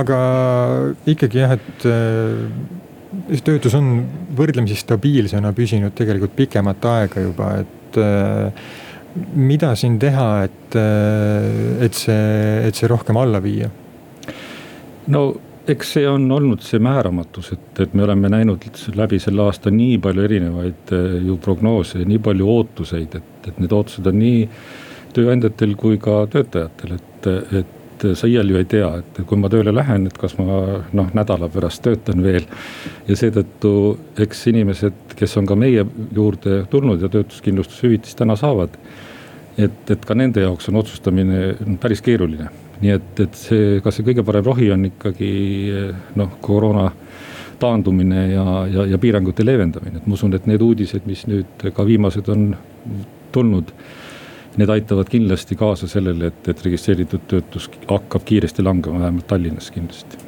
aga 0.00 0.18
ikkagi 1.14 1.44
jah, 1.44 1.54
et 1.54 1.88
töötus 3.46 3.78
on 3.78 3.94
võrdlemisi 4.36 4.76
stabiilsena 4.80 5.54
püsinud 5.54 5.94
tegelikult 5.96 6.34
pikemat 6.36 6.90
aega 6.90 7.22
juba, 7.22 7.52
et 7.62 8.00
mida 9.38 9.74
siin 9.78 10.00
teha, 10.02 10.28
et, 10.48 10.76
et 11.86 11.94
see, 11.94 12.22
et 12.66 12.74
see 12.74 12.90
rohkem 12.90 13.18
alla 13.20 13.38
viia? 13.42 13.70
no 15.14 15.28
eks 15.68 15.92
see 15.96 16.08
on 16.08 16.26
olnud 16.32 16.62
see 16.64 16.80
määramatus, 16.82 17.52
et, 17.54 17.68
et 17.80 17.94
me 17.96 18.04
oleme 18.04 18.28
näinud 18.32 18.64
läbi 18.96 19.18
selle 19.22 19.46
aasta 19.46 19.72
nii 19.72 19.98
palju 20.02 20.24
erinevaid 20.26 20.92
eh, 20.96 21.14
ju 21.28 21.38
prognoose, 21.44 22.02
nii 22.04 22.20
palju 22.24 22.50
ootuseid, 22.56 23.16
et, 23.20 23.48
et 23.48 23.62
need 23.62 23.72
ootused 23.72 24.06
on 24.10 24.18
nii 24.20 24.42
tööandjatel 25.14 25.72
kui 25.78 25.96
ka 26.02 26.24
töötajatel, 26.32 26.98
et, 26.98 27.28
et 27.60 28.06
sa 28.18 28.28
iial 28.28 28.50
ju 28.50 28.58
ei 28.58 28.66
tea, 28.68 28.90
et 29.00 29.20
kui 29.24 29.38
ma 29.40 29.48
tööle 29.52 29.72
lähen, 29.72 30.08
et 30.10 30.18
kas 30.20 30.34
ma 30.36 30.58
noh, 30.92 31.12
nädala 31.16 31.48
pärast 31.52 31.84
töötan 31.86 32.20
veel. 32.24 32.44
ja 33.08 33.16
seetõttu, 33.16 33.72
eks 34.20 34.46
inimesed, 34.52 35.16
kes 35.16 35.36
on 35.40 35.48
ka 35.48 35.56
meie 35.56 35.86
juurde 36.12 36.64
tulnud 36.70 37.00
ja 37.00 37.08
töötuskindlustushüvitist 37.08 38.18
täna 38.20 38.36
saavad. 38.36 38.76
et, 39.56 39.90
et 39.90 40.04
ka 40.04 40.14
nende 40.18 40.42
jaoks 40.42 40.68
on 40.68 40.82
otsustamine 40.82 41.76
päris 41.80 42.02
keeruline 42.02 42.50
nii 42.82 42.94
et, 42.94 43.20
et 43.22 43.38
see, 43.38 43.80
kas 43.84 43.98
see 43.98 44.06
kõige 44.06 44.24
parem 44.26 44.44
rohi 44.46 44.70
on 44.74 44.88
ikkagi 44.88 45.32
noh, 46.18 46.36
koroona 46.44 46.88
taandumine 47.60 48.28
ja, 48.32 48.44
ja, 48.70 48.86
ja 48.94 49.00
piirangute 49.00 49.46
leevendamine, 49.46 50.00
et 50.00 50.08
ma 50.08 50.16
usun, 50.18 50.34
et 50.36 50.48
need 50.50 50.62
uudised, 50.64 51.06
mis 51.08 51.24
nüüd 51.30 51.68
ka 51.74 51.86
viimased 51.86 52.28
on 52.32 52.48
tulnud. 53.34 53.72
Need 54.60 54.70
aitavad 54.70 55.08
kindlasti 55.10 55.56
kaasa 55.58 55.88
sellele, 55.90 56.30
et, 56.30 56.50
et 56.50 56.60
registreeritud 56.62 57.24
töötus 57.30 57.66
hakkab 57.90 58.22
kiiresti 58.26 58.62
langema, 58.62 59.00
vähemalt 59.02 59.26
Tallinnas 59.30 59.70
kindlasti 59.74 60.20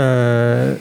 äh,. 0.00 0.78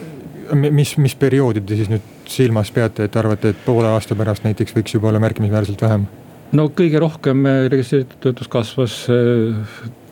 mis, 0.72 0.96
mis 0.98 1.16
perioodi 1.20 1.64
te 1.68 1.76
siis 1.76 1.92
nüüd 1.92 2.08
silmas 2.32 2.72
peate, 2.72 3.10
et 3.10 3.18
arvate, 3.20 3.52
et 3.52 3.66
poole 3.66 3.92
aasta 3.92 4.16
pärast 4.16 4.48
näiteks 4.48 4.76
võiks 4.78 4.96
juba 4.96 5.10
olla 5.12 5.20
märkimisväärselt 5.24 5.84
vähem? 5.84 6.08
no 6.56 6.70
kõige 6.76 7.04
rohkem 7.04 7.44
registreeritud 7.72 8.24
töötus 8.24 8.48
kasvas 8.52 8.96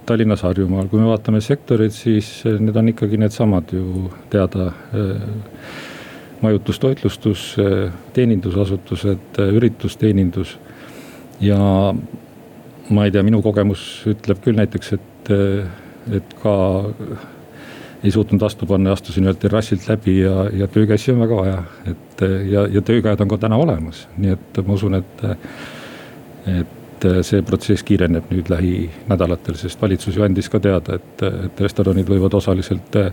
Tallinnas, 0.10 0.42
Harjumaal, 0.42 0.88
kui 0.90 1.02
me 1.02 1.12
vaatame 1.12 1.42
sektoreid, 1.44 1.94
siis 1.94 2.32
eh, 2.50 2.58
need 2.58 2.78
on 2.80 2.90
ikkagi 2.90 3.20
needsamad 3.22 3.74
ju 3.76 4.10
teada. 4.34 4.72
Eh, 4.98 5.20
majutus, 6.40 6.80
toitlustus, 6.80 7.44
eh, 7.62 7.92
teenindusasutused, 8.16 9.42
üritusteenindus. 9.60 10.56
Ja 11.44 11.60
ma 12.90 13.06
ei 13.06 13.14
tea, 13.14 13.24
minu 13.28 13.44
kogemus 13.46 13.84
ütleb 14.10 14.42
küll 14.44 14.58
näiteks, 14.58 14.96
et, 14.98 15.32
et 16.16 16.34
ka 16.42 16.56
ei 18.00 18.12
suutnud 18.16 18.42
vastu 18.42 18.66
panna, 18.66 18.96
astusin 18.96 19.28
ühelt 19.28 19.40
terrassilt 19.44 19.86
läbi 19.92 20.18
ja, 20.24 20.48
ja 20.56 20.68
töökäsi 20.72 21.14
on 21.14 21.22
väga 21.22 21.38
vaja, 21.44 21.62
et 21.92 22.26
ja, 22.50 22.66
ja 22.72 22.82
töökäed 22.82 23.22
on 23.22 23.30
ka 23.30 23.40
täna 23.46 23.60
olemas, 23.60 24.08
nii 24.18 24.34
et 24.34 24.60
ma 24.66 24.76
usun, 24.80 24.98
et, 25.00 25.24
et 26.50 26.79
et 27.00 27.06
äh, 27.08 27.22
see 27.24 27.44
protsess 27.46 27.86
kiireneb 27.88 28.28
nüüd 28.34 28.50
lähinädalatel, 28.52 29.58
sest 29.60 29.82
valitsus 29.82 30.18
ju 30.18 30.26
andis 30.26 30.50
ka 30.52 30.60
teada, 30.64 31.00
et, 31.00 31.24
et 31.24 31.64
restoranid 31.64 32.10
võivad 32.10 32.36
osaliselt 32.36 32.96
äh, 33.00 33.12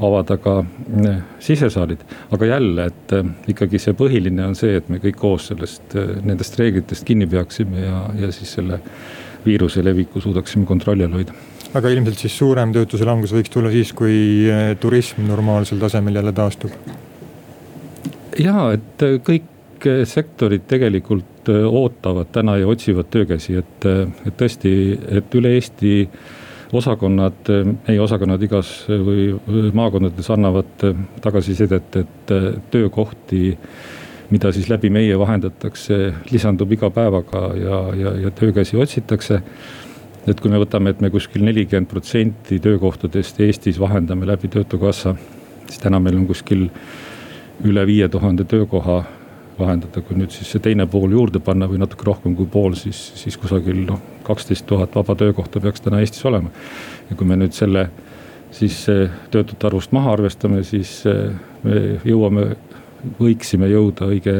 avada 0.00 0.36
ka 0.40 0.60
äh, 0.60 1.22
sisesaalid. 1.40 2.04
aga 2.30 2.50
jälle, 2.52 2.86
et 2.90 3.14
ikkagi 3.54 3.80
see 3.80 3.96
põhiline 3.96 4.44
on 4.50 4.56
see, 4.58 4.76
et 4.76 4.88
me 4.88 5.00
kõik 5.00 5.18
koos 5.20 5.50
sellest, 5.52 5.96
nendest 6.24 6.58
reeglitest 6.60 7.06
kinni 7.08 7.28
peaksime 7.30 7.86
ja, 7.86 8.04
ja 8.20 8.32
siis 8.32 8.56
selle 8.58 8.80
viiruse 9.44 9.84
leviku 9.84 10.20
suudaksime 10.20 10.66
kontrolli 10.68 11.06
all 11.06 11.16
hoida 11.16 11.36
aga 11.74 11.92
ilmselt 11.94 12.18
siis 12.20 12.34
suurem 12.36 12.74
töötuse 12.74 13.06
langus 13.08 13.32
võiks 13.32 13.52
tulla 13.52 13.70
siis, 13.72 13.92
kui 13.96 14.50
turism 14.80 15.24
normaalsel 15.28 15.80
tasemel 15.80 16.20
jälle 16.20 16.32
taastub? 16.36 16.74
ja 18.36 18.72
et 18.74 19.06
kõik 19.24 19.48
sektorid 20.04 20.66
tegelikult 20.68 21.29
Äh, 21.29 21.29
ootavad 21.66 22.30
täna 22.32 22.56
ja 22.60 22.68
otsivad 22.68 23.10
töökäsi, 23.10 23.56
et, 23.60 23.86
äh, 23.86 24.06
et 24.26 24.36
tõesti, 24.40 24.72
et 25.18 25.34
üle 25.34 25.54
Eesti 25.56 25.94
osakonnad, 26.72 27.48
meie 27.88 28.00
osakonnad 28.00 28.42
igas 28.46 28.68
või 28.88 29.32
maakondades 29.74 30.28
annavad 30.30 30.84
tagasisidet, 31.22 31.96
et 31.96 32.32
töökohti, 32.70 33.56
mida 34.30 34.52
siis 34.54 34.68
läbi 34.70 34.90
meie 34.94 35.18
vahendatakse, 35.18 35.98
lisandub 36.30 36.70
iga 36.72 36.90
päevaga 36.94 37.42
ja, 37.58 37.80
ja, 37.98 38.14
ja 38.26 38.30
töökäsi 38.30 38.78
otsitakse. 38.78 39.42
et 40.28 40.40
kui 40.40 40.50
me 40.50 40.58
võtame, 40.60 40.90
et 40.90 41.00
me 41.00 41.10
kuskil 41.10 41.42
nelikümmend 41.42 41.88
protsenti 41.88 42.60
töökohtadest 42.60 43.40
Eestis 43.40 43.80
vahendame 43.80 44.26
läbi 44.26 44.48
töötukassa, 44.48 45.14
siis 45.66 45.80
täna 45.80 45.98
meil 46.00 46.16
on 46.16 46.26
kuskil 46.28 46.68
üle 47.64 47.86
viie 47.86 48.08
tuhande 48.08 48.44
töökoha 48.44 49.02
vahendada, 49.60 50.02
kui 50.04 50.16
nüüd 50.18 50.32
siis 50.34 50.50
see 50.50 50.62
teine 50.64 50.86
pool 50.90 51.12
juurde 51.14 51.42
panna 51.44 51.68
või 51.70 51.80
natuke 51.82 52.06
rohkem 52.08 52.34
kui 52.38 52.48
pool, 52.50 52.74
siis, 52.78 52.98
siis 53.20 53.36
kusagil 53.40 53.84
noh, 53.86 54.00
kaksteist 54.26 54.66
tuhat 54.66 54.94
vaba 54.96 55.16
töökohta 55.18 55.60
peaks 55.60 55.84
täna 55.84 56.00
Eestis 56.00 56.24
olema. 56.28 56.50
ja 57.10 57.16
kui 57.16 57.26
me 57.26 57.36
nüüd 57.36 57.54
selle 57.56 57.88
siis 58.50 58.86
töötute 59.30 59.66
arvust 59.66 59.92
maha 59.92 60.12
arvestame, 60.16 60.64
siis 60.66 61.02
me 61.62 61.76
jõuame, 62.04 62.54
võiksime 63.20 63.68
jõuda 63.70 64.10
õige 64.10 64.36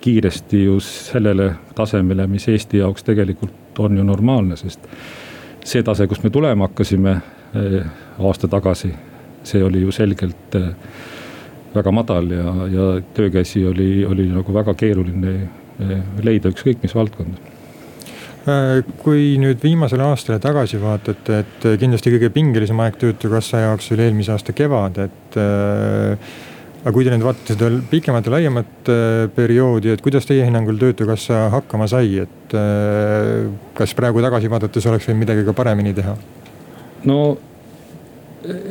kiiresti 0.00 0.64
ju 0.64 0.78
sellele 0.80 1.50
tasemele, 1.74 2.26
mis 2.26 2.48
Eesti 2.48 2.80
jaoks 2.80 3.04
tegelikult 3.04 3.78
on 3.78 3.96
ju 3.96 4.04
normaalne, 4.04 4.56
sest 4.56 4.86
see 5.64 5.82
tase, 5.84 6.06
kust 6.08 6.24
me 6.24 6.30
tulema 6.30 6.68
hakkasime 6.68 7.16
aasta 8.18 8.48
tagasi, 8.48 8.92
see 9.44 9.64
oli 9.64 9.82
ju 9.84 9.92
selgelt 9.92 10.56
väga 11.74 11.92
madal 11.94 12.30
ja, 12.34 12.52
ja 12.72 12.88
töökäsi 13.14 13.64
oli, 13.66 14.04
oli 14.06 14.26
nagu 14.30 14.54
väga 14.54 14.74
keeruline 14.78 15.34
eh, 15.38 15.96
leida 16.24 16.50
ükskõik 16.52 16.82
mis 16.82 16.94
valdkonda 16.96 17.38
äh, 18.50 18.80
kui 19.02 19.34
nüüd 19.40 19.62
viimasele 19.62 20.06
aastale 20.10 20.40
tagasi 20.42 20.80
vaatate, 20.82 21.42
et 21.44 21.66
kindlasti 21.80 22.14
kõige 22.16 22.30
pingelisem 22.34 22.80
aeg 22.82 22.98
töötukassa 23.00 23.64
jaoks 23.66 23.92
oli 23.94 24.08
eelmise 24.08 24.34
aasta 24.34 24.56
kevad, 24.56 25.02
et 25.06 25.40
äh,. 25.40 26.32
aga 26.80 26.94
kui 26.96 27.04
te 27.04 27.12
nüüd 27.12 27.26
vaatate 27.26 27.54
seda 27.54 27.70
pikemat 27.90 28.26
ja 28.26 28.34
laiemat 28.34 28.90
äh, 28.90 29.28
perioodi, 29.36 29.92
et 29.94 30.02
kuidas 30.02 30.26
teie 30.26 30.48
hinnangul 30.48 30.80
töötukassa 30.80 31.46
hakkama 31.54 31.86
sai, 31.92 32.24
et 32.24 32.56
äh, 32.56 33.46
kas 33.78 33.94
praegu 33.98 34.24
tagasi 34.24 34.50
vaadates 34.50 34.90
oleks 34.90 35.10
võinud 35.10 35.22
midagi 35.26 35.46
ka 35.46 35.54
paremini 35.54 35.94
teha? 35.94 36.16
no 37.06 37.20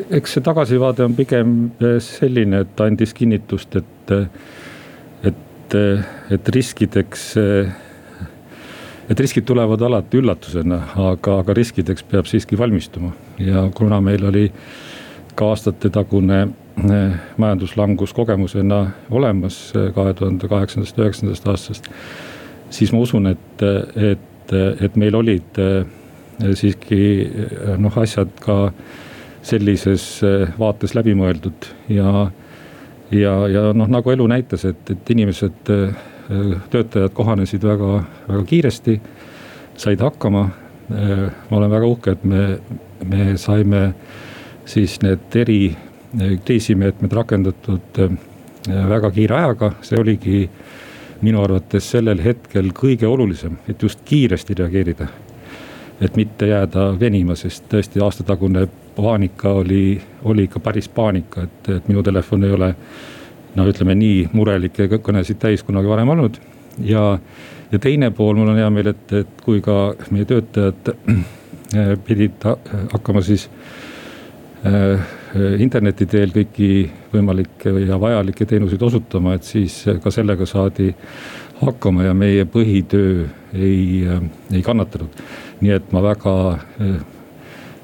eks 0.10 0.34
see 0.36 0.44
tagasivaade 0.46 1.06
on 1.06 1.16
pigem 1.18 1.56
eh, 1.82 1.98
selline, 2.04 2.64
et 2.66 2.82
andis 2.84 3.14
kinnitust, 3.18 3.76
et, 3.80 4.14
et, 5.30 5.76
et 6.32 6.52
riskideks. 6.56 7.26
et 9.10 9.20
riskid 9.20 9.46
tulevad 9.46 9.82
alati 9.82 10.20
üllatusena, 10.22 10.80
aga, 11.10 11.40
aga 11.44 11.54
riskideks 11.58 12.06
peab 12.06 12.30
siiski 12.30 12.58
valmistuma 12.58 13.12
ja 13.42 13.70
kuna 13.74 14.02
meil 14.02 14.26
oli 14.26 14.52
ka 15.36 15.50
aastatetagune 15.54 16.42
eh, 16.44 17.20
majanduslangus 17.38 18.14
kogemusena 18.14 18.84
olemas 19.10 19.60
eh, 19.76 19.92
kahe 19.94 20.14
tuhande 20.14 20.48
kaheksandast, 20.48 20.98
üheksandast 21.00 21.48
aastast. 21.48 21.92
siis 22.70 22.94
ma 22.94 23.00
usun, 23.06 23.28
et, 23.28 23.64
et, 23.96 24.54
et 24.82 24.96
meil 24.96 25.16
olid 25.16 25.58
siiski 26.56 27.00
noh, 27.78 27.98
asjad 27.98 28.30
ka 28.40 28.58
sellises 29.46 30.06
eh, 30.24 30.48
vaates 30.60 30.96
läbimõeldud 30.98 31.68
ja, 31.94 32.30
ja, 33.12 33.34
ja 33.52 33.66
noh, 33.74 33.90
nagu 33.92 34.12
elu 34.14 34.28
näitas, 34.32 34.66
et, 34.70 34.82
et 34.92 35.12
inimesed, 35.16 35.72
eh, 35.74 36.08
töötajad 36.70 37.14
kohanesid 37.18 37.64
väga, 37.66 38.04
väga 38.28 38.42
kiiresti, 38.50 39.00
said 39.80 40.02
hakkama. 40.04 40.50
Eh, 40.90 41.28
ma 41.50 41.62
olen 41.62 41.72
väga 41.72 41.88
uhke, 41.90 42.18
et 42.18 42.26
me, 42.28 42.44
me 43.06 43.38
saime 43.38 43.94
siis 44.70 45.00
need 45.06 45.36
eri 45.38 45.62
kriisimeetmed 46.46 47.14
rakendatud 47.14 47.98
väga 48.66 49.12
kiire 49.14 49.36
ajaga, 49.38 49.70
see 49.86 49.98
oligi 50.02 50.40
minu 51.22 51.42
arvates 51.44 51.86
sellel 51.94 52.22
hetkel 52.22 52.72
kõige 52.74 53.06
olulisem, 53.06 53.60
et 53.70 53.82
just 53.86 54.02
kiiresti 54.10 54.58
reageerida 54.58 55.06
et 56.02 56.16
mitte 56.16 56.48
jääda 56.48 56.90
venima, 57.00 57.36
sest 57.36 57.68
tõesti 57.72 58.02
aastatagune 58.04 58.68
paanika 59.02 59.54
oli, 59.62 60.02
oli 60.24 60.48
ikka 60.48 60.60
päris 60.60 60.90
paanika, 60.90 61.44
et, 61.48 61.70
et 61.76 61.88
minu 61.88 62.04
telefon 62.04 62.44
ei 62.44 62.52
ole. 62.52 62.76
no 63.56 63.66
ütleme 63.66 63.96
nii 63.98 64.30
murelikke 64.34 64.86
kõnesid 65.02 65.40
täis 65.42 65.64
kunagi 65.66 65.90
varem 65.90 66.10
olnud 66.14 66.36
ja, 66.86 67.18
ja 67.72 67.80
teine 67.80 68.12
pool, 68.12 68.38
mul 68.38 68.52
on 68.54 68.60
hea 68.62 68.70
meel, 68.70 68.92
et, 68.94 69.14
et 69.14 69.42
kui 69.44 69.62
ka 69.66 69.96
meie 70.14 70.28
töötajad 70.30 70.94
pidid 72.06 72.46
hakkama 72.94 73.22
siis 73.26 73.48
äh, 74.66 75.02
interneti 75.62 76.08
teel 76.10 76.34
kõiki 76.34 76.70
võimalikke 77.14 77.74
ja 77.86 78.00
vajalikke 78.02 78.48
teenuseid 78.50 78.82
osutama, 78.82 79.36
et 79.38 79.46
siis 79.46 79.84
ka 80.04 80.14
sellega 80.14 80.46
saadi 80.50 80.90
hakkama 81.60 82.08
ja 82.08 82.16
meie 82.18 82.46
põhitöö 82.50 83.28
ei, 83.54 84.08
ei 84.54 84.62
kannatanud. 84.66 85.24
nii 85.60 85.72
et 85.76 85.92
ma 85.92 86.02
väga 86.02 86.34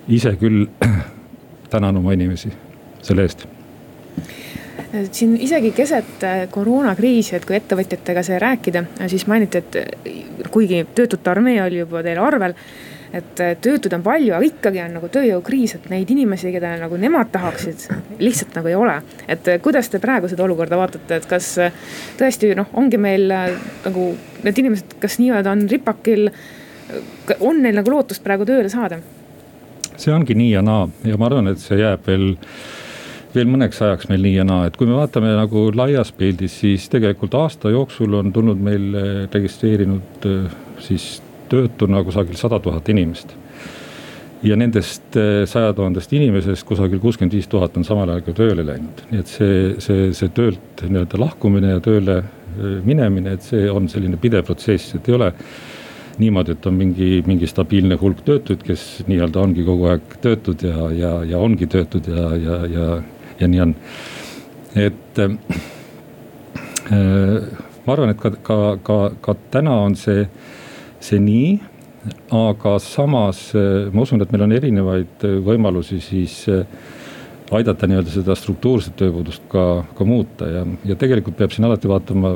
ise 0.08 0.36
küll 0.42 0.66
tänan 1.74 1.98
oma 1.98 2.14
inimesi 2.14 2.54
selle 3.02 3.28
eest 3.28 3.48
siin 5.12 5.36
isegi 5.42 5.72
keset 5.76 6.24
koroonakriisi, 6.52 7.36
et 7.36 7.46
kui 7.46 7.58
ettevõtjatega 7.58 8.22
see 8.24 8.38
rääkida, 8.40 8.84
siis 9.12 9.26
mainiti, 9.28 9.60
et 9.60 10.50
kuigi 10.52 10.86
töötute 10.96 11.32
armee 11.32 11.58
oli 11.64 11.82
juba 11.82 12.04
teil 12.06 12.22
arvel 12.24 12.56
et 13.16 13.42
töötuid 13.62 13.94
on 13.96 14.04
palju, 14.04 14.34
aga 14.36 14.48
ikkagi 14.48 14.82
on 14.84 14.96
nagu 14.98 15.10
tööjõukriis, 15.12 15.76
et 15.78 15.88
neid 15.92 16.10
inimesi, 16.12 16.52
keda 16.52 16.74
nagu 16.82 16.98
nemad 17.00 17.32
tahaksid, 17.32 17.86
lihtsalt 18.20 18.58
nagu 18.58 18.72
ei 18.72 18.76
ole. 18.76 18.96
et 19.28 19.48
kuidas 19.64 19.90
te 19.90 20.02
praegu 20.04 20.28
seda 20.32 20.44
olukorda 20.44 20.78
vaatate, 20.80 21.22
et 21.22 21.28
kas 21.30 21.54
tõesti 22.20 22.54
noh, 22.58 22.68
ongi 22.74 23.00
meil 23.00 23.32
nagu 23.32 24.08
need 24.44 24.64
inimesed, 24.64 24.98
kas 25.00 25.20
nii-öelda 25.22 25.52
on 25.56 25.68
ripakil, 25.72 26.30
on 27.40 27.62
neil 27.62 27.80
nagu 27.80 27.92
lootust 27.92 28.24
praegu 28.24 28.48
tööle 28.48 28.70
saada? 28.70 29.00
See 30.02 30.14
ongi 30.14 30.36
nii 30.38 30.52
ja 30.56 30.64
naa. 30.66 30.88
Ja 31.04 31.20
ma 31.20 31.30
arvan, 31.30 31.52
et 31.52 31.62
see 31.64 31.80
jääb 31.82 32.08
veel 32.08 32.34
veel 33.36 33.50
mõneks 33.52 33.82
ajaks 33.84 34.08
meil 34.08 34.24
nii 34.24 34.38
ja 34.38 34.46
naa, 34.48 34.70
et 34.70 34.78
kui 34.80 34.88
me 34.88 34.96
vaatame 34.96 35.34
nagu 35.36 35.68
laias 35.76 36.14
pildis, 36.16 36.54
siis 36.62 36.86
tegelikult 36.92 37.36
aasta 37.36 37.68
jooksul 37.74 38.14
on 38.16 38.32
tulnud 38.32 38.62
meil 38.64 38.96
registreerinud 39.34 40.28
siis 40.80 41.18
töötuna 41.50 42.04
kusagil 42.04 42.38
sada 42.40 42.60
tuhat 42.60 42.90
inimest. 42.90 43.36
ja 44.46 44.54
nendest 44.56 45.16
eh, 45.18 45.46
saja 45.50 45.72
tuhandest 45.74 46.12
inimesest 46.14 46.66
kusagil 46.68 47.00
kuuskümmend 47.02 47.34
viis 47.34 47.48
tuhat 47.50 47.78
on 47.80 47.86
samal 47.88 48.12
ajal 48.14 48.26
ka 48.28 48.34
tööle 48.38 48.66
läinud, 48.68 49.00
nii 49.10 49.22
et 49.24 49.32
see, 49.32 49.62
see, 49.82 50.10
see 50.14 50.30
töölt 50.38 50.84
nii-öelda 50.86 51.18
lahkumine 51.18 51.72
ja 51.72 51.80
tööle 51.82 52.20
eh, 52.20 52.76
minemine, 52.86 53.34
et 53.34 53.48
see 53.48 53.64
on 53.72 53.88
selline 53.90 54.20
pidev 54.22 54.46
protsess, 54.46 54.94
et 55.00 55.10
ei 55.10 55.16
ole 55.18 55.32
niimoodi, 56.22 56.56
et 56.56 56.66
on 56.70 56.76
mingi, 56.78 57.10
mingi 57.28 57.48
stabiilne 57.50 57.98
hulk 58.02 58.24
töötuid, 58.28 58.64
kes 58.66 59.06
nii-öelda 59.10 59.42
ongi 59.42 59.66
kogu 59.68 59.90
aeg 59.92 60.18
töötud 60.24 60.64
ja, 60.64 60.90
ja, 60.96 61.14
ja 61.28 61.38
ongi 61.42 61.68
töötud 61.68 62.08
ja, 62.12 62.30
ja, 62.40 62.60
ja, 62.72 62.90
ja 63.40 63.52
nii 63.52 63.62
on. 63.66 63.76
et 64.76 65.20
äh, 65.20 65.32
ma 67.86 67.94
arvan, 67.94 68.12
et 68.14 68.20
ka, 68.22 68.32
ka, 68.44 68.60
ka, 68.84 69.00
ka 69.22 69.36
täna 69.52 69.80
on 69.86 69.96
see 70.00 70.28
see 71.06 71.22
nii, 71.22 71.54
aga 72.34 72.76
samas 72.82 73.48
eh, 73.58 73.88
ma 73.94 74.06
usun, 74.06 74.22
et 74.22 74.32
meil 74.34 74.46
on 74.46 74.56
erinevaid 74.56 75.26
eh, 75.28 75.38
võimalusi 75.46 76.00
siis 76.04 76.38
eh, 76.52 76.66
aidata 77.56 77.90
nii-öelda 77.90 78.14
seda 78.14 78.36
struktuurset 78.38 78.96
tööpuudust 79.00 79.46
ka, 79.52 79.86
ka 79.98 80.08
muuta 80.08 80.50
ja, 80.50 80.66
ja 80.88 80.98
tegelikult 81.00 81.38
peab 81.38 81.54
siin 81.54 81.68
alati 81.68 81.90
vaatama 81.90 82.36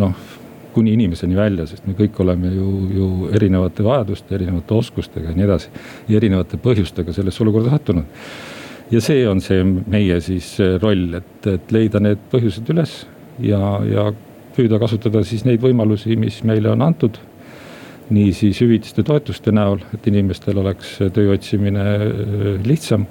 noh, 0.00 0.26
kuni 0.74 0.94
inimeseni 0.96 1.36
välja, 1.36 1.66
sest 1.66 1.86
me 1.88 1.96
kõik 1.98 2.18
oleme 2.22 2.52
ju, 2.54 2.70
ju 2.94 3.10
erinevate 3.36 3.84
vajaduste, 3.86 4.34
erinevate 4.34 4.74
oskustega 4.74 5.30
ja 5.30 5.36
nii 5.36 5.46
edasi. 5.48 5.70
ja 6.08 6.16
erinevate 6.16 6.60
põhjustega 6.62 7.12
sellesse 7.16 7.42
olukorda 7.44 7.70
sattunud. 7.70 8.04
ja 8.90 9.00
see 9.00 9.28
on 9.28 9.40
see 9.40 9.64
meie 9.64 10.20
siis 10.20 10.56
roll, 10.82 11.14
et, 11.20 11.46
et 11.46 11.72
leida 11.72 12.00
need 12.00 12.22
põhjused 12.32 12.70
üles 12.74 13.00
ja, 13.40 13.80
ja 13.86 14.10
püüda 14.56 14.80
kasutada 14.82 15.22
siis 15.26 15.44
neid 15.46 15.62
võimalusi, 15.62 16.16
mis 16.20 16.42
meile 16.46 16.72
on 16.74 16.86
antud. 16.86 17.18
nii 18.10 18.32
siis 18.34 18.58
hüvitiste, 18.58 19.04
toetuste 19.06 19.52
näol, 19.54 19.84
et 19.94 20.06
inimestel 20.10 20.58
oleks 20.58 20.96
töö 21.14 21.28
otsimine 21.36 21.84
äh, 21.94 22.48
lihtsam. 22.66 23.04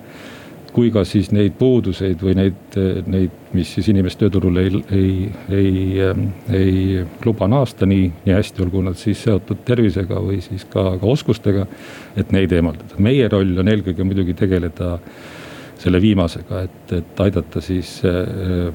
Kui 0.73 0.91
ka 0.93 1.03
siis 1.08 1.32
neid 1.34 1.55
puuduseid 1.60 2.21
või 2.23 2.36
neid, 2.38 2.77
neid, 3.10 3.34
mis 3.55 3.71
siis 3.75 3.89
inimest 3.91 4.19
tööturul 4.21 4.60
ei, 4.62 4.82
ei, 4.95 5.13
ei, 5.55 5.71
ähm, 6.05 6.27
ei 6.53 7.03
luba 7.25 7.47
naasta 7.49 7.88
nii, 7.89 8.10
nii 8.25 8.36
hästi, 8.36 8.63
olgu 8.65 8.84
nad 8.86 8.99
siis 8.99 9.23
seotud 9.25 9.63
tervisega 9.65 10.21
või 10.23 10.41
siis 10.45 10.65
ka, 10.69 10.91
ka 10.99 11.10
oskustega. 11.10 11.65
et 12.17 12.32
neid 12.36 12.51
eemaldada, 12.51 12.99
meie 12.99 13.27
roll 13.32 13.58
on 13.60 13.71
eelkõige 13.71 14.03
muidugi 14.03 14.34
tegeleda 14.38 14.97
selle 15.79 16.01
viimasega, 16.01 16.63
et, 16.67 16.93
et 16.99 17.21
aidata 17.23 17.62
siis 17.63 17.99
äh, 18.05 18.73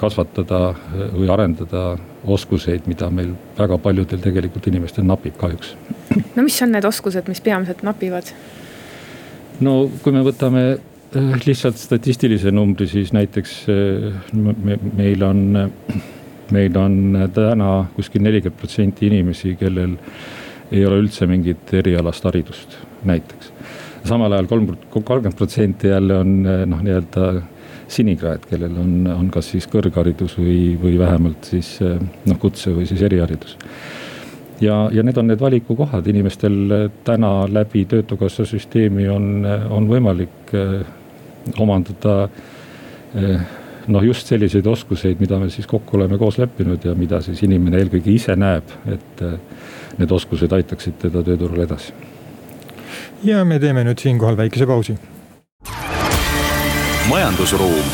kasvatada 0.00 0.62
äh, 0.70 1.04
või 1.14 1.28
arendada 1.32 1.84
oskuseid, 2.24 2.88
mida 2.90 3.10
meil 3.10 3.34
väga 3.58 3.78
paljudel 3.78 4.22
tegelikult 4.22 4.66
inimestel 4.70 5.04
napib 5.04 5.36
kahjuks. 5.40 5.74
no 6.36 6.42
mis 6.42 6.62
on 6.62 6.72
need 6.72 6.88
oskused, 6.88 7.28
mis 7.28 7.44
peamiselt 7.44 7.82
napivad? 7.82 8.32
no 9.60 9.76
kui 10.02 10.14
me 10.14 10.24
võtame 10.24 10.64
lihtsalt 11.14 11.78
statistilise 11.78 12.50
numbri, 12.54 12.86
siis 12.90 13.12
näiteks 13.14 13.54
äh, 13.70 14.34
me, 14.34 14.78
meil 14.96 15.22
on, 15.22 15.70
meil 16.54 16.78
on 16.78 16.96
täna 17.34 17.70
kuskil 17.96 18.24
nelikümmend 18.24 18.60
protsenti 18.60 19.08
inimesi, 19.10 19.54
kellel 19.60 19.96
ei 20.74 20.84
ole 20.86 21.02
üldse 21.04 21.28
mingit 21.30 21.72
erialast 21.76 22.24
haridust, 22.26 22.78
näiteks. 23.06 23.52
samal 24.04 24.32
ajal 24.32 24.48
kolm, 24.50 24.70
kolmkümmend 24.90 25.36
protsenti 25.38 25.88
jälle 25.88 26.18
on 26.18 26.32
noh, 26.42 26.80
nii-öelda 26.84 27.28
sinikraed, 27.88 28.46
kellel 28.50 28.74
on, 28.80 28.94
on 29.12 29.28
kas 29.32 29.52
siis 29.54 29.68
kõrgharidus 29.70 30.38
või, 30.40 30.74
või 30.80 30.98
vähemalt 30.98 31.50
siis 31.52 31.76
noh, 31.80 32.38
kutse 32.40 32.72
või 32.74 32.88
siis 32.88 33.02
eriharidus. 33.06 33.56
ja, 34.60 34.88
ja 34.92 35.02
need 35.02 35.20
on 35.20 35.28
need 35.30 35.40
valikukohad, 35.40 36.06
inimestel 36.10 36.90
täna 37.04 37.32
läbi 37.48 37.84
töötukassa 37.84 38.46
süsteemi 38.48 39.08
on, 39.08 39.46
on 39.70 39.88
võimalik 39.88 40.54
omandada 41.58 42.28
eh, 43.14 43.40
noh, 43.86 44.04
just 44.04 44.26
selliseid 44.26 44.66
oskuseid, 44.66 45.20
mida 45.20 45.38
me 45.38 45.50
siis 45.50 45.66
kokku 45.66 45.96
oleme 45.96 46.18
koos 46.18 46.38
leppinud 46.38 46.84
ja 46.84 46.94
mida 46.98 47.20
siis 47.24 47.42
inimene 47.46 47.82
eelkõige 47.82 48.12
ise 48.14 48.36
näeb, 48.36 48.76
et 48.90 49.24
eh, 49.24 49.36
need 49.98 50.12
oskused 50.12 50.52
aitaksid 50.52 50.98
teda 51.06 51.22
tööturul 51.22 51.66
edasi. 51.66 51.92
ja 53.24 53.44
me 53.44 53.58
teeme 53.58 53.84
nüüd 53.84 54.00
siinkohal 54.00 54.36
väikese 54.36 54.66
pausi 54.66 54.96
majandusruum. 57.08 57.84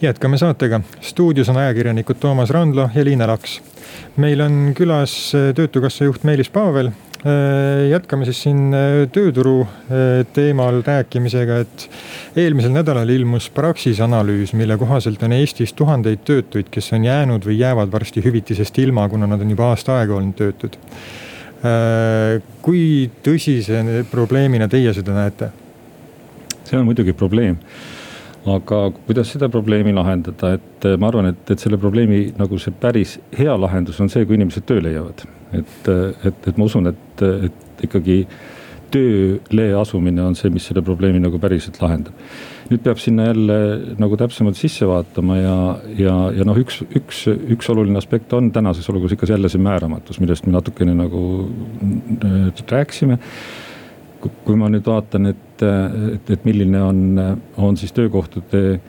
jätkame 0.00 0.38
saatega, 0.38 0.80
stuudios 1.00 1.48
on 1.48 1.56
ajakirjanikud 1.56 2.16
Toomas 2.20 2.50
Randlo 2.50 2.90
ja 2.94 3.04
Liina 3.04 3.26
Laks. 3.26 3.62
meil 4.16 4.40
on 4.40 4.72
külas 4.74 5.34
äh, 5.34 5.54
Töötukassa 5.54 6.04
juht 6.04 6.24
Meelis 6.24 6.50
Paavel 6.50 6.90
jätkame 7.90 8.28
siis 8.28 8.42
siin 8.44 8.74
äh, 8.74 9.04
tööturu 9.12 9.66
teemal 10.32 10.82
rääkimisega, 10.86 11.60
et 11.64 11.86
eelmisel 12.38 12.70
nädalal 12.74 13.10
ilmus 13.10 13.48
Praxis 13.50 13.98
analüüs, 14.04 14.52
mille 14.54 14.76
kohaselt 14.78 15.22
on 15.26 15.34
Eestis 15.34 15.74
tuhandeid 15.74 16.22
töötuid, 16.24 16.70
kes 16.70 16.92
on 16.94 17.08
jäänud 17.08 17.46
või 17.48 17.58
jäävad 17.58 17.90
varsti 17.92 18.22
hüvitisest 18.24 18.78
ilma, 18.84 19.08
kuna 19.10 19.26
nad 19.26 19.42
on 19.42 19.50
juba 19.50 19.72
aasta 19.72 19.98
aega 19.98 20.14
olnud 20.14 20.38
töötud. 20.38 20.78
kui 22.62 23.10
tõsise 23.26 24.04
probleemina 24.10 24.68
teie 24.70 24.92
seda 24.94 25.16
näete? 25.16 25.50
see 26.68 26.78
on 26.78 26.84
muidugi 26.88 27.12
probleem. 27.12 27.56
aga 28.48 28.76
kuidas 29.06 29.32
seda 29.34 29.48
probleemi 29.52 29.92
lahendada, 29.92 30.54
et 30.56 30.86
äh, 30.86 30.94
ma 31.00 31.10
arvan, 31.10 31.32
et, 31.32 31.50
et 31.50 31.60
selle 31.60 31.76
probleemi 31.80 32.30
nagu 32.38 32.58
see 32.62 32.72
päris 32.80 33.18
hea 33.36 33.56
lahendus 33.60 33.98
on 34.00 34.08
see, 34.12 34.24
kui 34.24 34.38
inimesed 34.38 34.64
töö 34.68 34.80
leiavad. 34.84 35.26
Et, 35.56 35.90
et, 36.28 36.48
et 36.50 36.56
ma 36.58 36.68
usun, 36.68 36.90
et, 36.92 37.26
et 37.48 37.84
ikkagi 37.88 38.22
tööle 38.92 39.66
asumine 39.76 40.22
on 40.24 40.36
see, 40.38 40.48
mis 40.52 40.64
selle 40.64 40.80
probleemi 40.84 41.20
nagu 41.20 41.40
päriselt 41.40 41.76
lahendab. 41.82 42.16
nüüd 42.68 42.82
peab 42.84 42.98
sinna 43.00 43.30
jälle 43.30 43.54
nagu 44.00 44.16
täpsemalt 44.20 44.58
sisse 44.60 44.84
vaatama 44.88 45.38
ja, 45.38 45.54
ja, 45.96 46.16
ja 46.36 46.44
noh, 46.44 46.58
üks, 46.60 46.82
üks, 46.84 47.22
üks 47.28 47.70
oluline 47.72 47.96
aspekt 48.00 48.32
on 48.36 48.50
tänases 48.52 48.88
olukorras 48.92 49.16
ikka 49.16 49.28
jälle 49.30 49.48
see 49.48 49.62
määramatus, 49.64 50.20
millest 50.20 50.44
me 50.44 50.52
natukene 50.52 50.92
nagu 50.96 51.22
äh, 52.24 52.64
rääkisime 52.68 53.16
kui 54.18 54.56
ma 54.58 54.68
nüüd 54.72 54.86
vaatan, 54.88 55.30
et, 55.30 55.62
et, 55.62 56.30
et 56.34 56.46
milline 56.46 56.80
on, 56.82 57.00
on 57.56 57.76
siis 57.78 57.94
töökohtade 57.96 58.80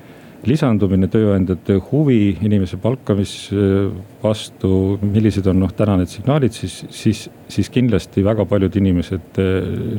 lisandumine, 0.47 1.10
tööandjate 1.12 1.80
huvi 1.89 2.38
inimese 2.45 2.80
palkamise 2.82 3.89
vastu, 4.23 4.71
millised 5.04 5.47
on 5.52 5.60
noh, 5.63 5.73
täna 5.75 5.97
need 5.99 6.12
signaalid, 6.12 6.56
siis, 6.56 6.80
siis, 6.95 7.25
siis 7.52 7.69
kindlasti 7.73 8.23
väga 8.25 8.45
paljud 8.49 8.78
inimesed 8.80 9.41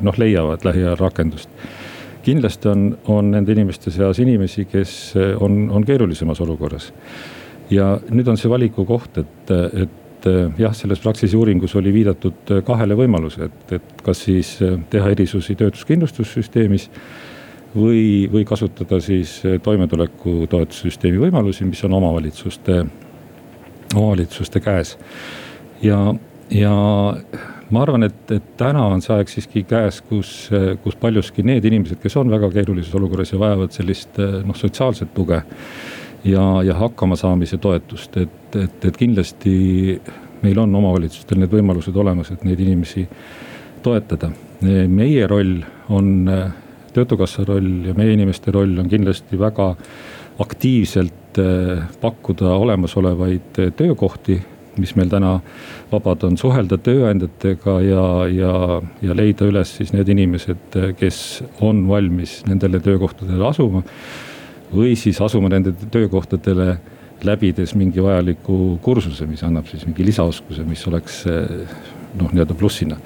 noh, 0.07 0.20
leiavad 0.20 0.64
lähiajal 0.64 0.98
rakendust. 1.00 1.53
kindlasti 2.24 2.68
on, 2.68 2.83
on 3.09 3.31
nende 3.33 3.53
inimeste 3.53 3.90
seas 3.90 4.18
inimesi, 4.20 4.66
kes 4.68 5.14
on, 5.40 5.70
on 5.70 5.85
keerulisemas 5.85 6.40
olukorras. 6.40 6.92
ja 7.70 7.98
nüüd 8.11 8.29
on 8.29 8.37
see 8.37 8.50
valiku 8.50 8.85
koht, 8.85 9.18
et, 9.18 9.50
et 9.85 10.00
jah, 10.59 10.74
selles 10.74 11.00
Praxise 11.00 11.37
uuringus 11.37 11.74
oli 11.76 11.92
viidatud 11.92 12.53
kahele 12.66 12.96
võimalusele, 12.98 13.48
et, 13.50 13.72
et 13.79 14.03
kas 14.05 14.24
siis 14.26 14.57
eh, 14.64 14.76
teha 14.90 15.11
erisusi 15.14 15.57
töötuskindlustussüsteemis 15.61 16.88
või, 17.74 18.28
või 18.33 18.44
kasutada 18.44 19.00
siis 19.00 19.40
toimetulekutoetussüsteemi 19.62 21.20
võimalusi, 21.20 21.66
mis 21.68 21.83
on 21.87 21.94
omavalitsuste, 22.00 22.85
omavalitsuste 23.94 24.61
käes. 24.61 24.96
ja, 25.83 26.14
ja 26.50 26.74
ma 27.70 27.83
arvan, 27.83 28.06
et, 28.09 28.22
et 28.35 28.54
täna 28.59 28.85
on 28.90 29.02
see 29.02 29.14
aeg 29.14 29.30
siiski 29.30 29.64
käes, 29.68 30.00
kus, 30.06 30.50
kus 30.83 30.96
paljuski 31.00 31.44
need 31.46 31.64
inimesed, 31.64 32.00
kes 32.02 32.16
on 32.20 32.30
väga 32.33 32.50
keerulises 32.54 32.94
olukorras 32.98 33.33
ja 33.33 33.38
vajavad 33.38 33.76
sellist 33.76 34.18
noh, 34.18 34.56
sotsiaalset 34.56 35.14
tuge. 35.14 35.42
ja, 36.24 36.42
ja 36.66 36.74
hakkamasaamise 36.74 37.59
toetust, 37.59 38.16
et, 38.16 38.56
et, 38.56 38.85
et 38.85 38.96
kindlasti 38.96 40.00
meil 40.42 40.59
on 40.59 40.74
omavalitsustel 40.74 41.40
need 41.40 41.52
võimalused 41.52 41.96
olemas, 41.96 42.33
et 42.33 42.44
neid 42.44 42.61
inimesi 42.61 43.06
toetada. 43.83 44.30
meie 44.88 45.26
roll 45.26 45.62
on, 45.88 46.28
töötukassa 46.94 47.44
roll 47.48 47.90
ja 47.90 47.96
meie 47.98 48.14
inimeste 48.16 48.55
roll 48.55 48.79
on 48.79 48.88
kindlasti 48.90 49.38
väga 49.40 49.74
aktiivselt 50.40 51.38
eh, 51.38 51.85
pakkuda 52.00 52.55
olemasolevaid 52.61 53.61
töökohti 53.76 54.40
mis 54.79 54.94
meil 54.96 55.11
täna 55.11 55.35
vabad 55.90 56.24
on, 56.29 56.38
suhelda 56.40 56.79
tööandjatega 56.81 57.76
ja, 57.85 58.05
ja, 58.33 58.55
ja 59.03 59.16
leida 59.16 59.48
üles 59.50 59.74
siis 59.81 59.92
need 59.94 60.09
inimesed, 60.12 60.79
kes 60.98 61.20
on 61.66 61.85
valmis 61.88 62.40
nendele 62.48 62.81
töökohtadele 62.85 63.48
asuma. 63.48 63.83
või 64.70 64.94
siis 64.96 65.20
asuma 65.20 65.48
nendele 65.50 65.90
töökohtadele 65.90 66.76
läbides 67.26 67.74
mingi 67.74 68.00
vajaliku 68.03 68.79
kursuse, 68.83 69.26
mis 69.26 69.42
annab 69.44 69.66
siis 69.68 69.85
mingi 69.87 70.07
lisaoskuse, 70.07 70.64
mis 70.64 70.87
oleks 70.88 71.24
noh, 71.26 72.31
nii-öelda 72.31 72.55
plussina. 72.55 72.96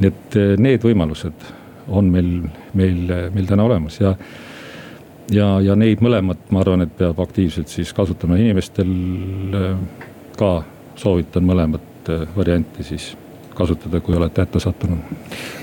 nii 0.00 0.10
et 0.10 0.38
need 0.58 0.84
võimalused 0.84 1.50
on 1.90 2.10
meil, 2.12 2.30
meil, 2.74 3.00
meil 3.34 3.48
täna 3.50 3.66
olemas 3.66 4.00
ja 4.00 4.14
ja, 5.30 5.46
ja 5.62 5.76
neid 5.78 6.02
mõlemat, 6.02 6.48
ma 6.50 6.64
arvan, 6.64 6.84
et 6.86 6.92
peab 6.98 7.20
aktiivselt 7.22 7.70
siis 7.70 7.92
kasutama 7.94 8.38
inimestel 8.40 8.90
ka 10.38 10.52
soovitan 10.98 11.46
mõlemat 11.46 12.10
äh, 12.10 12.24
varianti 12.36 12.86
siis 12.86 13.12
kasutada, 13.60 14.00
kui 14.04 14.16
olete 14.16 14.44
hätta 14.44 14.60
sattunud. 14.62 15.00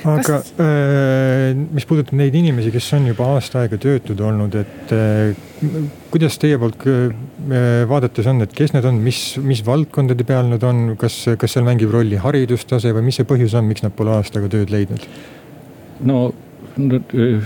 aga 0.07 0.39
äh, 0.61 1.53
mis 1.73 1.87
puudutab 1.89 2.17
neid 2.19 2.35
inimesi, 2.37 2.71
kes 2.73 2.89
on 2.97 3.07
juba 3.09 3.31
aasta 3.35 3.63
aega 3.63 3.79
töötud 3.81 4.21
olnud, 4.23 4.57
et 4.59 4.93
äh, 4.95 5.71
kuidas 6.13 6.37
teie 6.41 6.59
poolt 6.61 6.85
äh, 6.87 7.15
vaadates 7.89 8.29
on, 8.29 8.43
et 8.45 8.53
kes 8.55 8.75
need 8.75 8.87
on, 8.87 8.99
mis, 9.03 9.21
mis 9.43 9.63
valdkondade 9.65 10.27
peal 10.27 10.51
nad 10.51 10.63
on, 10.67 10.91
kas, 10.99 11.23
kas 11.39 11.57
seal 11.57 11.67
mängib 11.67 11.93
rolli 11.93 12.19
haridustase 12.21 12.93
või 12.95 13.09
mis 13.09 13.19
see 13.19 13.29
põhjus 13.29 13.57
on, 13.57 13.67
miks 13.69 13.85
nad 13.85 13.95
pole 13.97 14.15
aastaga 14.17 14.51
tööd 14.51 14.73
leidnud? 14.73 15.07
No 16.05 16.33
äh, 16.77 17.41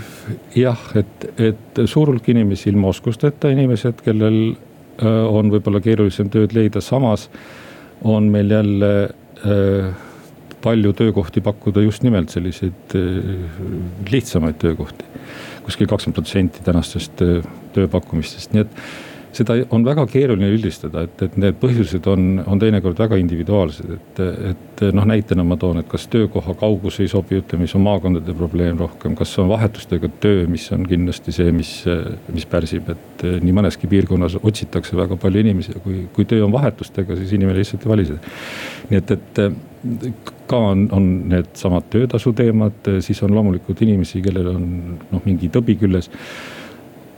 jah, 0.56 0.84
et, 1.00 1.28
et 1.40 1.82
suur 1.86 2.12
hulk 2.12 2.30
inimesi 2.34 2.70
ilma 2.72 2.92
oskusteta, 2.92 3.52
inimesed, 3.54 4.02
kellel 4.06 4.40
äh, 4.52 5.06
on 5.08 5.52
võib-olla 5.54 5.82
keerulisem 5.84 6.32
tööd 6.34 6.56
leida, 6.58 6.84
samas 6.84 7.28
on 8.08 8.32
meil 8.34 8.52
jälle 8.52 8.92
äh, 9.46 9.92
palju 10.62 10.94
töökohti 10.94 11.42
pakkuda 11.42 11.82
just 11.82 12.04
nimelt 12.06 12.30
selliseid 12.30 12.94
lihtsamaid 14.12 14.60
töökohti. 14.62 15.08
kuskil 15.66 15.88
kakskümmend 15.90 16.18
protsenti 16.18 16.62
tänastest 16.66 17.22
tööpakkumistest, 17.74 18.54
nii 18.54 18.62
et 18.66 18.78
seda 19.36 19.56
on 19.72 19.86
väga 19.86 20.06
keeruline 20.12 20.50
üldistada, 20.52 21.06
et, 21.08 21.22
et 21.26 21.38
need 21.39 21.58
põhjused 21.62 22.08
on, 22.12 22.41
on 22.50 22.60
teinekord 22.62 23.00
väga 23.00 23.20
individuaalsed, 23.22 23.94
et, 23.96 24.22
et 24.52 24.84
noh, 24.96 25.08
näitena 25.08 25.46
ma 25.48 25.58
toon, 25.60 25.82
et 25.82 25.89
kas 25.91 26.08
töökoha 26.12 26.56
kaugus 26.60 27.00
ei 27.04 27.10
sobi, 27.12 27.39
ütleme, 27.39 27.65
mis 27.65 27.76
on 27.78 27.86
maakondade 27.86 28.36
probleem 28.38 28.80
rohkem, 28.82 29.15
kas 29.20 29.34
on 29.41 29.50
vahetustega 29.52 30.12
töö, 30.24 30.46
mis 30.52 30.67
on 30.76 30.86
kindlasti 30.89 31.36
see, 31.36 31.56
mis, 31.56 31.74
mis 32.34 32.48
pärsib, 32.52 32.91
et 32.91 33.26
nii 33.46 33.56
mõneski 33.56 33.89
piirkonnas 33.91 34.39
otsitakse 34.41 35.00
väga 35.00 35.20
palju 35.22 35.44
inimesi 35.46 35.78
kui, 35.84 36.06
kui 36.15 36.28
töö 36.30 36.46
on 36.48 36.56
vahetustega, 36.56 37.17
siis 37.20 37.36
inimene 37.38 37.60
lihtsalt 37.62 37.88
ei 37.88 37.96
vali 37.96 38.08
seda. 38.12 38.38
nii 38.91 39.02
et, 39.02 39.17
et 39.17 40.32
ka 40.52 40.58
on, 40.72 40.88
on 40.91 41.12
needsamad 41.32 41.88
töötasu 41.94 42.34
teemad, 42.38 42.89
siis 43.06 43.22
on 43.24 43.34
loomulikult 43.36 43.82
inimesi, 43.86 44.22
kellel 44.26 44.52
on 44.52 44.65
noh, 45.12 45.22
mingi 45.26 45.50
tõbi 45.54 45.78
küljes 45.80 46.12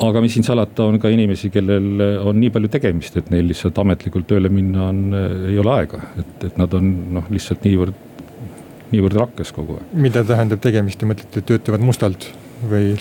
aga 0.01 0.21
mis 0.23 0.33
siin 0.35 0.45
salata, 0.47 0.87
on 0.87 0.97
ka 1.01 1.11
inimesi, 1.13 1.51
kellel 1.53 2.01
on 2.23 2.39
nii 2.39 2.51
palju 2.53 2.71
tegemist, 2.73 3.17
et 3.19 3.29
neil 3.33 3.45
lihtsalt 3.49 3.77
ametlikult 3.83 4.27
tööle 4.29 4.49
minna 4.53 4.87
on, 4.89 5.03
ei 5.51 5.59
ole 5.61 5.75
aega, 5.75 6.01
et, 6.19 6.33
et 6.49 6.57
nad 6.59 6.73
on 6.77 6.89
noh, 7.19 7.29
lihtsalt 7.33 7.65
niivõrd, 7.67 8.01
niivõrd 8.93 9.19
rakkes 9.21 9.53
kogu 9.55 9.77
aeg. 9.77 9.93
mida 10.07 10.25
tähendab 10.27 10.63
tegemist, 10.63 10.99
te 11.01 11.09
mõtlete, 11.09 11.45
töötavad 11.45 11.85
mustalt 11.85 12.29
või? 12.69 12.93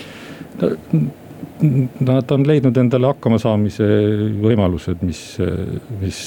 Nad 2.03 2.31
on 2.31 2.45
leidnud 2.47 2.77
endale 2.77 3.09
hakkamasaamise 3.11 3.85
võimalused, 4.43 5.03
mis, 5.05 5.21
mis, 6.01 6.23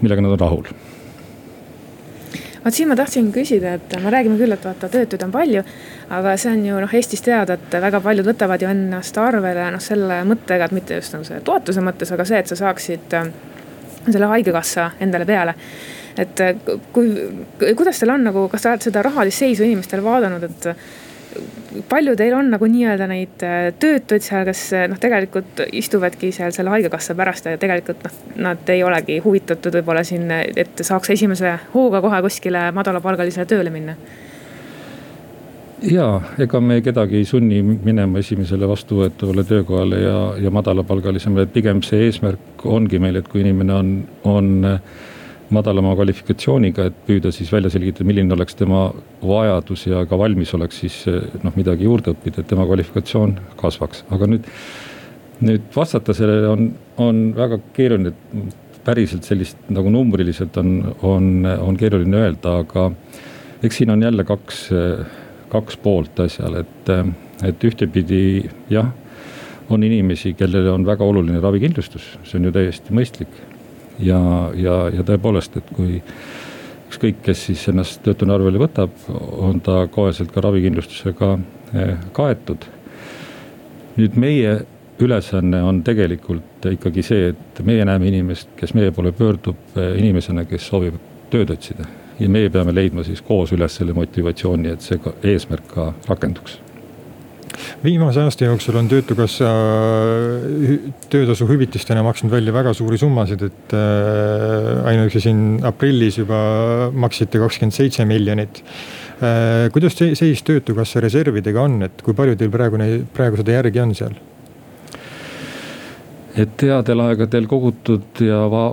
millega 0.00 0.24
nad 0.24 0.36
on 0.36 0.42
rahul 0.44 0.74
vot 2.64 2.74
siin 2.74 2.88
ma 2.88 2.96
tahtsin 2.96 3.30
küsida, 3.32 3.74
et 3.78 3.96
me 4.02 4.12
räägime 4.12 4.38
küll, 4.40 4.54
et 4.54 4.64
vaata 4.64 4.88
töötuid 4.92 5.22
on 5.26 5.32
palju, 5.34 5.64
aga 6.16 6.36
see 6.40 6.52
on 6.54 6.62
ju 6.68 6.78
noh, 6.84 6.94
Eestis 6.96 7.24
teada, 7.24 7.58
et 7.58 7.76
väga 7.86 8.00
paljud 8.04 8.28
võtavad 8.30 8.62
ju 8.62 8.70
ennast 8.70 9.18
arvele 9.20 9.68
noh, 9.74 9.82
selle 9.84 10.22
mõttega, 10.28 10.68
et 10.68 10.76
mitte 10.76 11.00
just 11.00 11.16
nagu 11.16 11.26
selle 11.28 11.44
toetuse 11.44 11.84
mõttes, 11.84 12.12
aga 12.14 12.26
see, 12.28 12.40
et 12.40 12.52
sa 12.52 12.58
saaksid 12.62 13.18
äh, 13.18 13.28
selle 14.08 14.30
haigekassa 14.32 14.90
endale 15.04 15.28
peale. 15.28 15.54
et 16.18 16.40
äh, 16.40 16.54
kui, 16.92 17.10
kuidas 17.76 17.98
teil 18.00 18.14
on 18.14 18.28
nagu, 18.30 18.48
kas 18.48 18.62
te 18.62 18.72
olete 18.72 18.90
seda 18.90 19.02
rahalist 19.02 19.44
seisu 19.44 19.66
inimestel 19.66 20.04
vaadanud, 20.04 20.48
et 20.48 20.70
palju 21.88 22.14
teil 22.16 22.34
on 22.38 22.50
nagu 22.54 22.68
nii-öelda 22.70 23.08
neid 23.10 23.44
äh, 23.46 23.68
töötuid 23.80 24.24
seal, 24.24 24.44
kes 24.48 24.66
äh, 24.76 24.86
noh, 24.90 25.00
tegelikult 25.00 25.64
istuvadki 25.72 26.30
seal 26.34 26.54
selle 26.54 26.72
haigekassa 26.74 27.16
pärast 27.18 27.48
ja 27.50 27.58
tegelikult 27.60 28.04
noh, 28.06 28.20
nad 28.48 28.74
ei 28.74 28.84
olegi 28.86 29.18
huvitatud 29.24 29.80
võib-olla 29.80 30.04
siin, 30.06 30.30
et 30.30 30.84
saaks 30.86 31.14
esimese 31.16 31.56
hooga 31.74 32.02
kohe 32.04 32.22
kuskile 32.26 32.68
madalapalgalisele 32.76 33.48
tööle 33.50 33.74
minna? 33.74 33.96
ja 35.84 36.06
ega 36.40 36.60
me 36.60 36.78
kedagi 36.84 37.18
ei 37.20 37.26
sunni 37.28 37.60
minema 37.62 38.20
esimesele 38.22 38.68
vastuvõetavale 38.68 39.44
töökohale 39.48 39.98
ja, 40.00 40.18
ja 40.40 40.52
madalapalgalisemale, 40.54 41.46
pigem 41.52 41.82
see 41.84 42.06
eesmärk 42.06 42.64
ongi 42.64 43.00
meil, 43.02 43.18
et 43.20 43.28
kui 43.28 43.42
inimene 43.44 43.74
on, 43.74 43.90
on 44.24 44.52
madalama 45.52 45.94
kvalifikatsiooniga, 45.98 46.88
et 46.88 46.96
püüda 47.06 47.32
siis 47.34 47.50
välja 47.52 47.70
selgitada, 47.72 48.06
milline 48.08 48.32
oleks 48.36 48.56
tema 48.58 48.86
vajadus 49.22 49.86
ja 49.90 50.04
ka 50.08 50.18
valmisolek 50.18 50.72
siis 50.72 51.02
noh, 51.42 51.54
midagi 51.58 51.88
juurde 51.88 52.14
õppida, 52.14 52.40
et 52.40 52.50
tema 52.50 52.66
kvalifikatsioon 52.68 53.36
kasvaks, 53.60 54.04
aga 54.14 54.30
nüüd. 54.30 54.50
nüüd 55.44 55.64
vastata 55.74 56.14
sellele 56.14 56.48
on, 56.48 56.68
on 57.02 57.16
väga 57.36 57.58
keeruline, 57.74 58.12
päriselt 58.84 59.26
sellist 59.26 59.58
nagu 59.72 59.90
numbriliselt 59.90 60.56
on, 60.60 60.76
on, 61.02 61.30
on 61.44 61.76
keeruline 61.76 62.20
öelda, 62.22 62.60
aga 62.62 62.90
eks 63.64 63.80
siin 63.80 63.90
on 63.90 64.02
jälle 64.02 64.24
kaks, 64.24 64.68
kaks 65.52 65.80
poolt 65.82 66.20
asjal, 66.22 66.60
et, 66.62 66.92
et 67.48 67.66
ühtepidi 67.66 68.20
jah, 68.70 68.92
on 69.72 69.82
inimesi, 69.82 70.34
kellele 70.38 70.70
on 70.70 70.86
väga 70.86 71.04
oluline 71.04 71.42
ravikindlustus, 71.42 72.14
see 72.22 72.38
on 72.38 72.48
ju 72.48 72.54
täiesti 72.54 72.94
mõistlik 72.94 73.42
ja, 73.98 74.20
ja, 74.56 74.76
ja 74.94 75.04
tõepoolest, 75.06 75.58
et 75.60 75.70
kui 75.74 76.00
ükskõik, 76.88 77.22
kes 77.26 77.46
siis 77.48 77.64
ennast 77.70 78.02
töötuna 78.04 78.36
arvele 78.38 78.60
võtab, 78.62 78.94
on 79.10 79.60
ta 79.64 79.84
koheselt 79.90 80.32
ka 80.34 80.44
ravikindlustusega 80.44 81.32
eh, 81.74 81.96
kaetud. 82.12 82.70
nüüd 83.94 84.16
meie 84.18 84.64
ülesanne 85.02 85.62
on 85.62 85.82
tegelikult 85.86 86.66
ikkagi 86.66 87.02
see, 87.02 87.28
et 87.30 87.60
meie 87.66 87.84
näeme 87.84 88.08
inimest, 88.10 88.48
kes 88.56 88.74
meie 88.74 88.90
poole 88.94 89.12
pöördub 89.12 89.76
eh, 89.76 89.98
inimesena, 89.98 90.44
kes 90.44 90.66
soovib 90.70 90.98
tööd 91.30 91.50
otsida. 91.50 91.86
ja 92.18 92.28
meie 92.28 92.50
peame 92.50 92.74
leidma 92.74 93.02
siis 93.02 93.22
koos 93.22 93.52
üles 93.52 93.74
selle 93.74 93.92
motivatsiooni, 93.92 94.70
et 94.70 94.80
see 94.80 95.00
eesmärk 95.22 95.66
ka 95.74 95.92
rakenduks 96.08 96.63
viimase 97.82 98.20
aasta 98.22 98.46
jooksul 98.46 98.76
on 98.78 98.88
Töötukassa 98.88 99.48
töötasu 101.12 101.46
hüvitistena 101.48 102.02
maksnud 102.06 102.32
välja 102.32 102.52
väga 102.54 102.74
suuri 102.76 102.98
summasid, 103.00 103.42
et 103.48 103.74
äh, 103.76 104.84
ainuüksi 104.90 105.22
siin 105.24 105.40
aprillis 105.66 106.18
juba 106.20 106.38
maksite 106.92 107.40
kakskümmend 107.42 107.76
seitse 107.76 108.06
miljonit. 108.08 108.62
Äh, 109.18 109.70
kuidas 109.74 109.96
seis 109.98 110.44
Töötukassa 110.46 111.02
reservidega 111.04 111.64
on, 111.64 111.80
et 111.88 112.04
kui 112.04 112.16
palju 112.16 112.38
teil 112.38 112.52
praegu 112.54 112.80
neid, 112.80 113.08
praegu 113.16 113.42
seda 113.42 113.58
järgi 113.58 113.84
on 113.84 113.98
seal? 113.98 114.22
et 116.34 116.62
headel 116.66 116.98
aegadel 116.98 117.44
kogutud 117.46 118.18
ja 118.26 118.40
va 118.50 118.64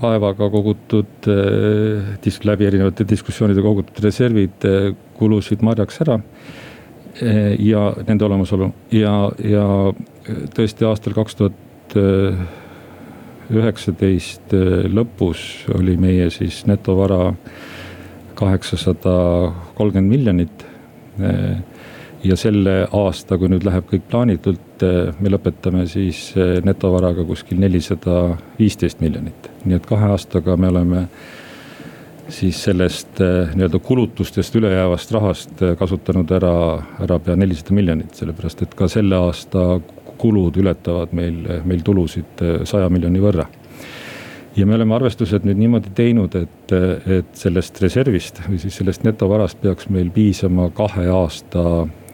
vaevaga 0.00 0.46
kogutud 0.48 1.26
äh, 1.28 2.30
läbi 2.48 2.64
erinevate 2.64 3.04
diskussioonide 3.04 3.60
kogutud 3.60 4.00
reservid 4.00 4.64
kulusid 5.18 5.60
marjaks 5.60 6.00
ära 6.00 6.16
Eh, 6.16 6.69
ja 7.58 7.80
nende 8.06 8.24
olemasolu 8.24 8.70
ja, 8.94 9.14
ja 9.42 9.64
tõesti 10.54 10.86
aastal 10.86 11.16
kaks 11.16 11.38
tuhat 11.38 11.96
üheksateist 13.50 14.54
eh, 14.54 14.86
lõpus 14.90 15.66
oli 15.74 15.96
meie 16.00 16.30
siis 16.32 16.62
netovara 16.70 17.32
kaheksasada 18.38 19.14
kolmkümmend 19.76 20.10
miljonit. 20.10 20.66
Ja 22.24 22.36
selle 22.40 22.86
aasta, 22.96 23.36
kui 23.36 23.50
nüüd 23.52 23.64
läheb 23.66 23.84
kõik 23.90 24.06
plaanitult, 24.08 24.80
me 25.20 25.32
lõpetame 25.32 25.82
siis 25.88 26.30
netovaraga 26.64 27.26
kuskil 27.28 27.60
nelisada 27.60 28.38
viisteist 28.56 29.02
miljonit, 29.04 29.50
nii 29.66 29.76
et 29.76 29.88
kahe 29.88 30.08
aastaga 30.14 30.56
me 30.56 30.70
oleme 30.72 31.02
siis 32.30 32.62
sellest 32.64 33.20
äh, 33.24 33.54
nii-öelda 33.54 33.80
kulutustest 33.84 34.56
ülejäävast 34.56 35.12
rahast 35.12 35.62
äh, 35.62 35.76
kasutanud 35.78 36.30
ära, 36.36 36.54
ära 37.02 37.18
pea 37.22 37.36
nelisada 37.38 37.74
miljonit, 37.76 38.14
sellepärast 38.18 38.62
et 38.66 38.76
ka 38.78 38.88
selle 38.90 39.18
aasta 39.18 39.80
kulud 40.20 40.56
ületavad 40.60 41.14
meil, 41.16 41.40
meil 41.64 41.80
tulusid 41.84 42.42
saja 42.68 42.90
miljoni 42.92 43.22
võrra 43.22 43.46
ja 44.56 44.66
me 44.66 44.74
oleme 44.76 44.94
arvestused 44.96 45.46
nüüd 45.46 45.60
niimoodi 45.60 45.92
teinud, 45.96 46.34
et, 46.36 46.74
et 46.74 47.30
sellest 47.38 47.80
reservist 47.82 48.42
või 48.48 48.58
siis 48.60 48.76
sellest 48.80 49.06
netovarast 49.06 49.60
peaks 49.62 49.88
meil 49.92 50.10
piisama 50.14 50.68
kahe 50.76 51.06
aasta 51.14 51.64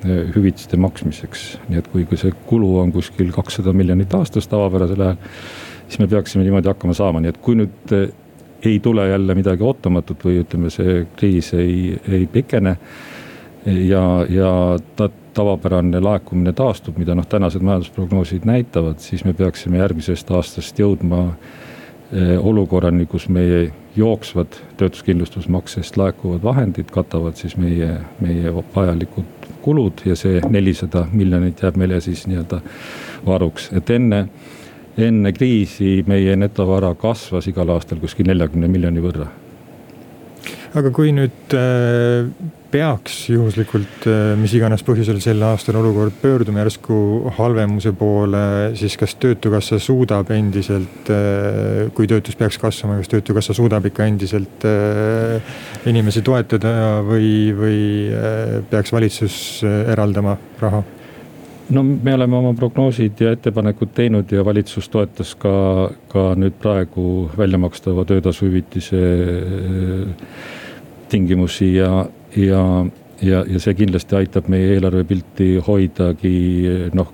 hüvitiste 0.07 0.79
maksmiseks. 0.81 1.47
nii 1.71 1.81
et 1.81 1.89
kui, 1.91 2.05
kui 2.07 2.19
see 2.21 2.35
kulu 2.47 2.77
on 2.83 2.93
kuskil 2.95 3.33
kakssada 3.35 3.73
miljonit 3.73 4.13
aastas 4.15 4.47
tavapärasel 4.53 5.03
ajal, 5.03 5.19
siis 5.89 5.99
me 6.03 6.09
peaksime 6.13 6.45
niimoodi 6.45 6.71
hakkama 6.71 6.95
saama, 6.95 7.23
nii 7.23 7.33
et 7.35 7.43
kui 7.43 7.59
nüüd 7.59 7.97
ei 8.67 8.81
tule 8.83 9.09
jälle 9.09 9.35
midagi 9.39 9.63
ootamatut 9.63 10.25
või 10.27 10.41
ütleme, 10.43 10.71
see 10.71 11.05
kriis 11.17 11.53
ei, 11.55 11.95
ei 12.09 12.27
pikene. 12.33 12.77
ja, 13.67 14.03
ja 14.31 14.51
ta 14.97 15.09
tavapärane 15.37 16.01
laekumine 16.01 16.53
taastub, 16.57 16.99
mida 16.99 17.15
noh, 17.15 17.27
tänased 17.29 17.65
majandusprognoosid 17.65 18.47
näitavad, 18.49 19.01
siis 19.05 19.25
me 19.25 19.35
peaksime 19.37 19.79
järgmisest 19.83 20.31
aastast 20.33 20.79
jõudma 20.81 21.23
eh, 21.29 22.37
olukorrani, 22.41 23.07
kus 23.11 23.29
meie 23.29 23.67
jooksvad 23.97 24.57
töötuskindlustusmaksest 24.81 25.97
laekuvad 25.97 26.45
vahendid 26.45 26.93
katavad 26.93 27.37
siis 27.37 27.57
meie, 27.61 27.91
meie 28.21 28.53
vajalikud 28.55 29.51
kulud 29.67 30.05
ja 30.07 30.17
see 30.17 30.41
nelisada 30.51 31.07
miljonit 31.13 31.63
jääb 31.63 31.77
meile 31.81 32.01
siis 32.01 32.27
nii-öelda 32.31 32.61
varuks, 33.27 33.71
et 33.77 33.91
enne 33.91 34.27
enne 34.97 35.33
kriisi 35.37 36.01
meie 36.09 36.37
netovara 36.41 36.95
kasvas 36.99 37.49
igal 37.51 37.75
aastal 37.75 38.01
kuskil 38.03 38.29
neljakümne 38.31 38.69
miljoni 38.71 39.03
võrra. 39.05 39.29
aga 40.77 40.91
kui 40.93 41.13
nüüd 41.17 41.55
äh, 41.57 42.27
peaks 42.73 43.19
juhuslikult 43.31 44.07
äh, 44.09 44.33
mis 44.41 44.53
iganes 44.57 44.85
põhjusel 44.85 45.21
sel 45.25 45.41
aastal 45.45 45.79
olukord 45.81 46.17
pöörduma 46.21 46.61
järsku 46.65 46.99
halvemuse 47.39 47.93
poole, 47.97 48.73
siis 48.77 48.97
kas 49.01 49.17
töötukassa 49.21 49.79
suudab 49.81 50.33
endiselt, 50.37 51.13
äh, 51.13 51.87
kui 51.97 52.09
töötus 52.09 52.37
peaks 52.37 52.61
kasvama, 52.61 52.99
kas 53.01 53.13
töötukassa 53.13 53.57
suudab 53.57 53.89
ikka 53.89 54.09
endiselt 54.09 54.69
inimesi 55.87 56.25
toetada 56.25 57.03
või, 57.07 57.33
või 57.57 57.81
peaks 58.73 58.93
valitsus 58.97 59.41
eraldama 59.65 60.37
raha? 60.61 60.85
No 61.71 61.83
me 61.83 62.15
oleme 62.15 62.37
oma 62.37 62.53
prognoosid 62.55 63.21
ja 63.21 63.33
ettepanekud 63.35 63.91
teinud 63.95 64.31
ja 64.33 64.45
valitsus 64.45 64.89
toetas 64.93 65.35
ka, 65.41 65.55
ka 66.13 66.29
nüüd 66.39 66.59
praegu 66.63 67.27
väljamakstava 67.39 68.05
töötasuhüvitise 68.07 69.01
äh, 69.01 70.31
tingimusi 71.11 71.73
ja, 71.75 72.07
ja, 72.37 72.63
ja, 73.23 73.43
ja 73.49 73.63
see 73.63 73.75
kindlasti 73.79 74.19
aitab 74.21 74.51
meie 74.53 74.77
eelarvepilti 74.77 75.57
hoidagi 75.67 76.37
noh 76.95 77.13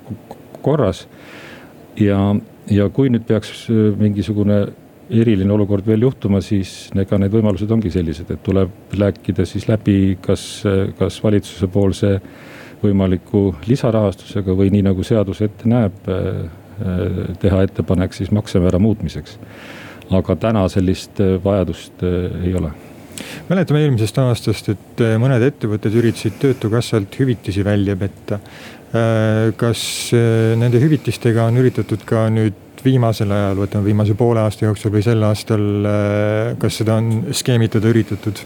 korras. 0.62 1.06
ja, 2.00 2.20
ja 2.70 2.88
kui 2.92 3.12
nüüd 3.12 3.26
peaks 3.28 3.66
äh, 3.70 3.90
mingisugune 3.98 4.66
eriline 5.12 5.52
olukord 5.52 5.84
veel 5.86 6.06
juhtuma, 6.06 6.40
siis 6.40 6.90
ega 6.96 7.18
need 7.20 7.32
võimalused 7.34 7.70
ongi 7.74 7.90
sellised, 7.92 8.30
et 8.32 8.40
tuleb 8.44 8.96
rääkida 8.96 9.44
siis 9.44 9.66
läbi, 9.68 10.16
kas, 10.24 10.62
kas 10.96 11.18
valitsuse 11.24 11.68
poolse 11.68 12.14
võimaliku 12.82 13.52
lisarahastusega 13.68 14.54
või 14.58 14.72
nii 14.74 14.86
nagu 14.88 15.04
seadus 15.06 15.42
ette 15.44 15.68
näeb, 15.70 15.98
äh, 16.10 16.30
äh, 16.82 17.34
teha 17.42 17.62
ettepanek 17.66 18.14
siis 18.16 18.32
maksemäära 18.34 18.80
muutmiseks. 18.82 19.38
aga 20.12 20.34
täna 20.36 20.66
sellist 20.68 21.20
äh, 21.20 21.38
vajadust 21.44 22.02
ei 22.02 22.54
ole 22.54 22.72
mäletame 23.48 23.80
eelmisest 23.84 24.18
aastast, 24.18 24.68
et 24.68 25.00
mõned 25.20 25.42
ettevõtted 25.46 25.94
üritasid 25.94 26.38
töötukassalt 26.40 27.18
hüvitisi 27.20 27.64
välja 27.64 27.96
petta. 27.96 28.38
kas 29.56 30.12
nende 30.12 30.80
hüvitistega 30.80 31.46
on 31.48 31.56
üritatud 31.56 32.02
ka 32.04 32.26
nüüd 32.28 32.82
viimasel 32.84 33.30
ajal, 33.32 33.62
võtame 33.62 33.84
viimase 33.84 34.14
poole 34.14 34.40
aasta 34.40 34.66
jooksul 34.66 34.92
või 34.92 35.04
sel 35.04 35.22
aastal, 35.24 35.86
kas 36.60 36.80
seda 36.82 36.98
on 37.00 37.32
skeemitada 37.32 37.88
üritatud? 37.88 38.42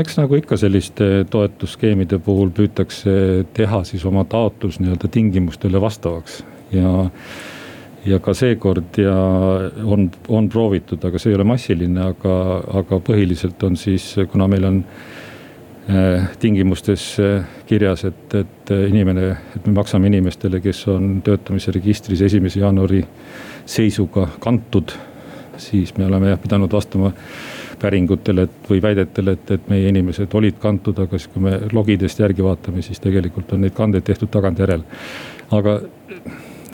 Eks 0.00 0.16
nagu 0.18 0.38
ikka 0.38 0.56
selliste 0.58 1.24
toetusskeemide 1.30 2.18
puhul 2.18 2.50
püütakse 2.54 3.44
teha 3.54 3.82
siis 3.86 4.04
oma 4.08 4.24
taotlus 4.24 4.80
nii-öelda 4.82 5.10
tingimustele 5.12 5.80
vastavaks. 5.80 6.42
Ja 6.74 7.08
ja 8.04 8.18
ka 8.20 8.34
seekord 8.36 8.98
ja 9.00 9.14
on, 9.84 10.10
on 10.28 10.48
proovitud, 10.52 11.04
aga 11.04 11.20
see 11.20 11.32
ei 11.32 11.38
ole 11.38 11.46
massiline, 11.48 12.00
aga, 12.12 12.34
aga 12.80 12.98
põhiliselt 13.04 13.62
on 13.64 13.78
siis, 13.80 14.10
kuna 14.30 14.48
meil 14.50 14.66
on 14.68 14.82
äh, 15.88 16.26
tingimustes 16.40 17.06
äh, 17.22 17.46
kirjas, 17.68 18.04
et, 18.10 18.36
et 18.36 18.74
inimene, 18.90 19.30
et 19.56 19.66
me 19.66 19.76
maksame 19.78 20.10
inimestele, 20.12 20.60
kes 20.64 20.84
on 20.92 21.22
töötamise 21.24 21.72
registris 21.74 22.20
esimese 22.28 22.60
jaanuari 22.60 23.00
seisuga 23.64 24.28
kantud, 24.40 24.92
siis 25.56 25.94
me 25.96 26.04
oleme 26.04 26.34
jah 26.34 26.40
pidanud 26.42 26.72
vastama 26.76 27.14
päringutele 27.80 28.46
et, 28.48 28.56
või 28.68 28.80
väidetele, 28.82 29.36
et, 29.36 29.50
et 29.56 29.68
meie 29.70 29.88
inimesed 29.90 30.34
olid 30.34 30.58
kantud, 30.62 30.98
aga 31.04 31.18
siis, 31.18 31.30
kui 31.32 31.44
me 31.44 31.58
logidest 31.72 32.20
järgi 32.20 32.44
vaatame, 32.44 32.82
siis 32.82 33.00
tegelikult 33.02 33.52
on 33.54 33.64
neid 33.64 33.76
kandeid 33.76 34.06
tehtud 34.06 34.32
tagantjärele. 34.34 34.84
aga 35.54 35.78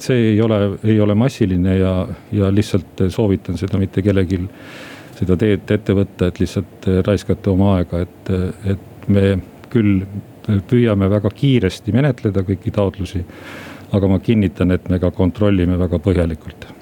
see 0.01 0.31
ei 0.33 0.41
ole, 0.41 0.61
ei 0.85 1.01
ole 1.01 1.15
massiline 1.15 1.77
ja, 1.77 1.95
ja 2.33 2.51
lihtsalt 2.55 3.05
soovitan 3.09 3.59
seda 3.61 3.79
mitte 3.79 4.03
kellelgi 4.03 4.41
seda 5.21 5.37
teed 5.37 5.71
ette 5.71 5.95
võtta, 5.97 6.31
et 6.31 6.41
lihtsalt 6.41 6.89
raiskate 7.07 7.51
oma 7.53 7.75
aega, 7.77 8.01
et, 8.07 8.31
et 8.73 9.09
me 9.09 9.25
küll 9.71 10.05
püüame 10.71 11.11
väga 11.13 11.31
kiiresti 11.35 11.93
menetleda 11.93 12.45
kõiki 12.47 12.73
taotlusi. 12.75 13.25
aga 13.93 14.09
ma 14.09 14.19
kinnitan, 14.23 14.71
et 14.71 14.89
me 14.89 14.99
ka 15.03 15.11
kontrollime 15.11 15.79
väga 15.79 15.99
põhjalikult 15.99 16.80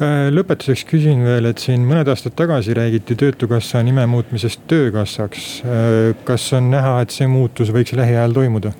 lõpetuseks 0.00 0.86
küsin 0.88 1.24
veel, 1.24 1.50
et 1.50 1.60
siin 1.60 1.82
mõned 1.84 2.08
aastad 2.08 2.32
tagasi 2.38 2.74
räägiti 2.76 3.16
Töötukassa 3.20 3.82
nime 3.84 4.06
muutmisest 4.08 4.62
Töökassaks. 4.70 5.48
Äh, 5.64 6.14
kas 6.24 6.52
on 6.56 6.70
näha, 6.72 7.00
et 7.04 7.12
see 7.12 7.28
muutus 7.28 7.72
võiks 7.74 7.96
lähiajal 7.96 8.36
toimuda? 8.36 8.72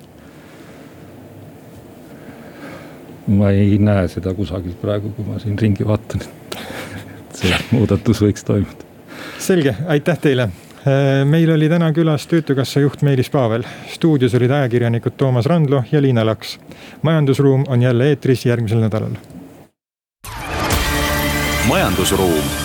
ma 3.31 3.51
ei 3.53 3.77
näe 3.79 4.07
seda 4.11 4.33
kusagilt 4.35 4.81
praegu, 4.81 5.11
kui 5.15 5.23
ma 5.23 5.37
siin 5.39 5.53
ringi 5.59 5.85
vaatan, 5.87 6.23
et 6.25 7.37
see 7.37 7.59
muudatus 7.71 8.19
võiks 8.25 8.43
toimuda. 8.43 8.87
selge, 9.39 9.75
aitäh 9.87 10.17
teile 10.19 10.47
äh, 10.49 11.21
meil 11.29 11.53
oli 11.53 11.69
täna 11.71 11.91
külas 11.95 12.25
Töötukassa 12.27 12.81
juht 12.81 13.05
Meelis 13.05 13.29
Paavel. 13.29 13.63
stuudios 13.93 14.35
olid 14.35 14.51
ajakirjanikud 14.51 15.15
Toomas 15.17 15.45
Randlo 15.45 15.83
ja 15.91 16.01
Liina 16.01 16.25
Laks. 16.25 16.57
majandusruum 17.01 17.63
on 17.67 17.81
jälle 17.81 18.09
eetris 18.09 18.45
järgmisel 18.45 18.81
nädalal 18.81 19.15
majandusruum 21.69 22.60